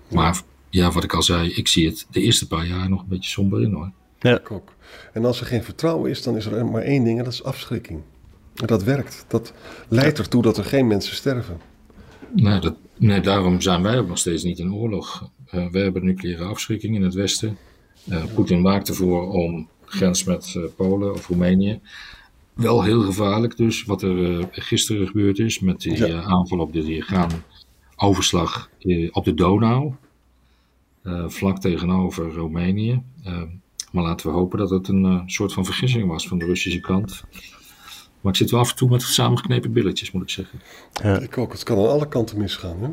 Maar 0.09 0.43
ja, 0.71 0.91
wat 0.91 1.05
ik 1.05 1.15
al 1.15 1.23
zei, 1.23 1.51
ik 1.51 1.69
zie 1.69 1.87
het 1.87 2.07
de 2.11 2.21
eerste 2.21 2.47
paar 2.47 2.67
jaar 2.67 2.89
nog 2.89 3.01
een 3.01 3.09
beetje 3.09 3.31
somber 3.31 3.63
in 3.63 3.73
hoor. 3.73 3.91
Ja. 4.19 4.41
ook. 4.51 4.73
En 5.13 5.25
als 5.25 5.41
er 5.41 5.47
geen 5.47 5.65
vertrouwen 5.65 6.11
is, 6.11 6.23
dan 6.23 6.37
is 6.37 6.47
er 6.47 6.67
maar 6.67 6.83
één 6.83 7.05
ding 7.05 7.19
en 7.19 7.25
dat 7.25 7.33
is 7.33 7.45
afschrikking. 7.45 8.03
Dat 8.67 8.83
werkt. 8.83 9.25
Dat 9.29 9.53
leidt 9.89 10.19
ertoe 10.19 10.43
dat 10.43 10.57
er 10.57 10.65
geen 10.65 10.87
mensen 10.87 11.15
sterven. 11.15 11.61
Nee, 12.33 12.61
dat, 12.61 12.77
nee 12.97 13.21
daarom 13.21 13.61
zijn 13.61 13.83
wij 13.83 13.99
ook 13.99 14.09
nog 14.09 14.19
steeds 14.19 14.43
niet 14.43 14.59
in 14.59 14.75
oorlog. 14.75 15.31
Uh, 15.55 15.71
we 15.71 15.79
hebben 15.79 16.05
nucleaire 16.05 16.45
afschrikking 16.45 16.95
in 16.95 17.03
het 17.03 17.15
Westen. 17.15 17.59
Uh, 18.09 18.25
Poetin 18.35 18.63
waakt 18.63 18.89
ervoor 18.89 19.33
om 19.33 19.69
grens 19.85 20.25
met 20.25 20.55
uh, 20.57 20.65
Polen 20.77 21.13
of 21.13 21.29
Roemenië. 21.29 21.81
Wel 22.55 22.83
heel 22.83 23.03
gevaarlijk 23.03 23.57
dus, 23.57 23.85
wat 23.85 24.03
er 24.03 24.49
gisteren 24.51 25.07
gebeurd 25.07 25.39
is 25.39 25.61
met 25.61 25.81
die 25.81 26.15
aanval 26.15 26.59
op 26.59 26.73
de 26.73 26.85
Diergaan 26.85 27.31
overslag 27.97 28.71
op 29.11 29.25
de 29.25 29.35
Donau. 29.35 29.93
vlak 31.27 31.61
tegenover 31.61 32.33
Roemenië. 32.33 33.03
maar 33.93 34.03
laten 34.05 34.27
we 34.27 34.33
hopen 34.33 34.59
dat 34.59 34.71
het 34.71 34.89
een 34.89 35.23
soort 35.27 35.53
van 35.53 35.65
vergissing 35.65 36.09
was 36.09 36.29
van 36.29 36.39
de 36.39 36.45
Russische 36.45 36.81
kant. 36.81 37.25
Maar 38.21 38.33
ik 38.33 38.39
zit 38.39 38.51
wel 38.51 38.61
af 38.61 38.71
en 38.71 38.77
toe 38.77 38.89
met 38.91 39.03
samengeknepen 39.03 39.73
billetjes, 39.73 40.11
moet 40.11 40.23
ik 40.23 40.31
zeggen. 40.31 40.61
Ja. 40.93 41.19
Ik 41.19 41.39
ook. 41.39 41.53
Het 41.53 41.63
kan 41.63 41.79
aan 41.79 41.89
alle 41.89 42.09
kanten 42.09 42.39
misgaan, 42.39 42.77
hè? 42.81 42.89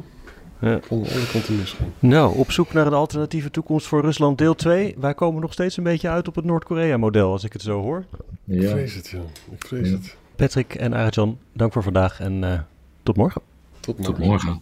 Ja. 0.70 0.80
Van 0.82 0.98
alle 0.98 1.28
kanten 1.32 1.58
misgaan. 1.58 1.94
Nou, 2.00 2.38
op 2.38 2.52
zoek 2.52 2.74
naar 2.74 2.88
een 2.88 2.94
alternatieve 2.94 3.52
toekomst 3.52 3.88
voor 3.88 4.02
Rusland 4.02 4.38
deel 4.38 4.56
2. 4.56 4.96
Wij 4.98 5.14
komen 5.14 5.42
nog 5.42 5.54
steeds 5.54 5.78
een 5.78 5.84
beetje 5.84 6.10
uit 6.10 6.28
op 6.28 6.36
het 6.36 6.46
Noord-Korea-model, 6.46 7.32
als 7.32 7.44
ik 7.44 7.54
het 7.54 7.62
zo 7.62 7.82
hoor. 7.82 8.06
Ja. 8.44 8.62
Ik 8.62 8.70
vrees 8.70 8.94
het, 8.94 9.08
ja. 9.08 9.22
Ik 9.52 9.66
vrees 9.68 9.90
het. 9.90 10.16
Patrick 10.36 10.76
en 10.76 10.94
Arjan, 10.94 11.38
dank 11.54 11.74
voor 11.74 11.84
vandaag 11.84 12.20
en 12.20 12.44
uh, 12.44 12.60
tot 13.04 13.16
morgen. 13.16 13.42
Tot 13.80 13.98
morgen. 13.98 14.16
Tot 14.16 14.26
morgen. 14.26 14.62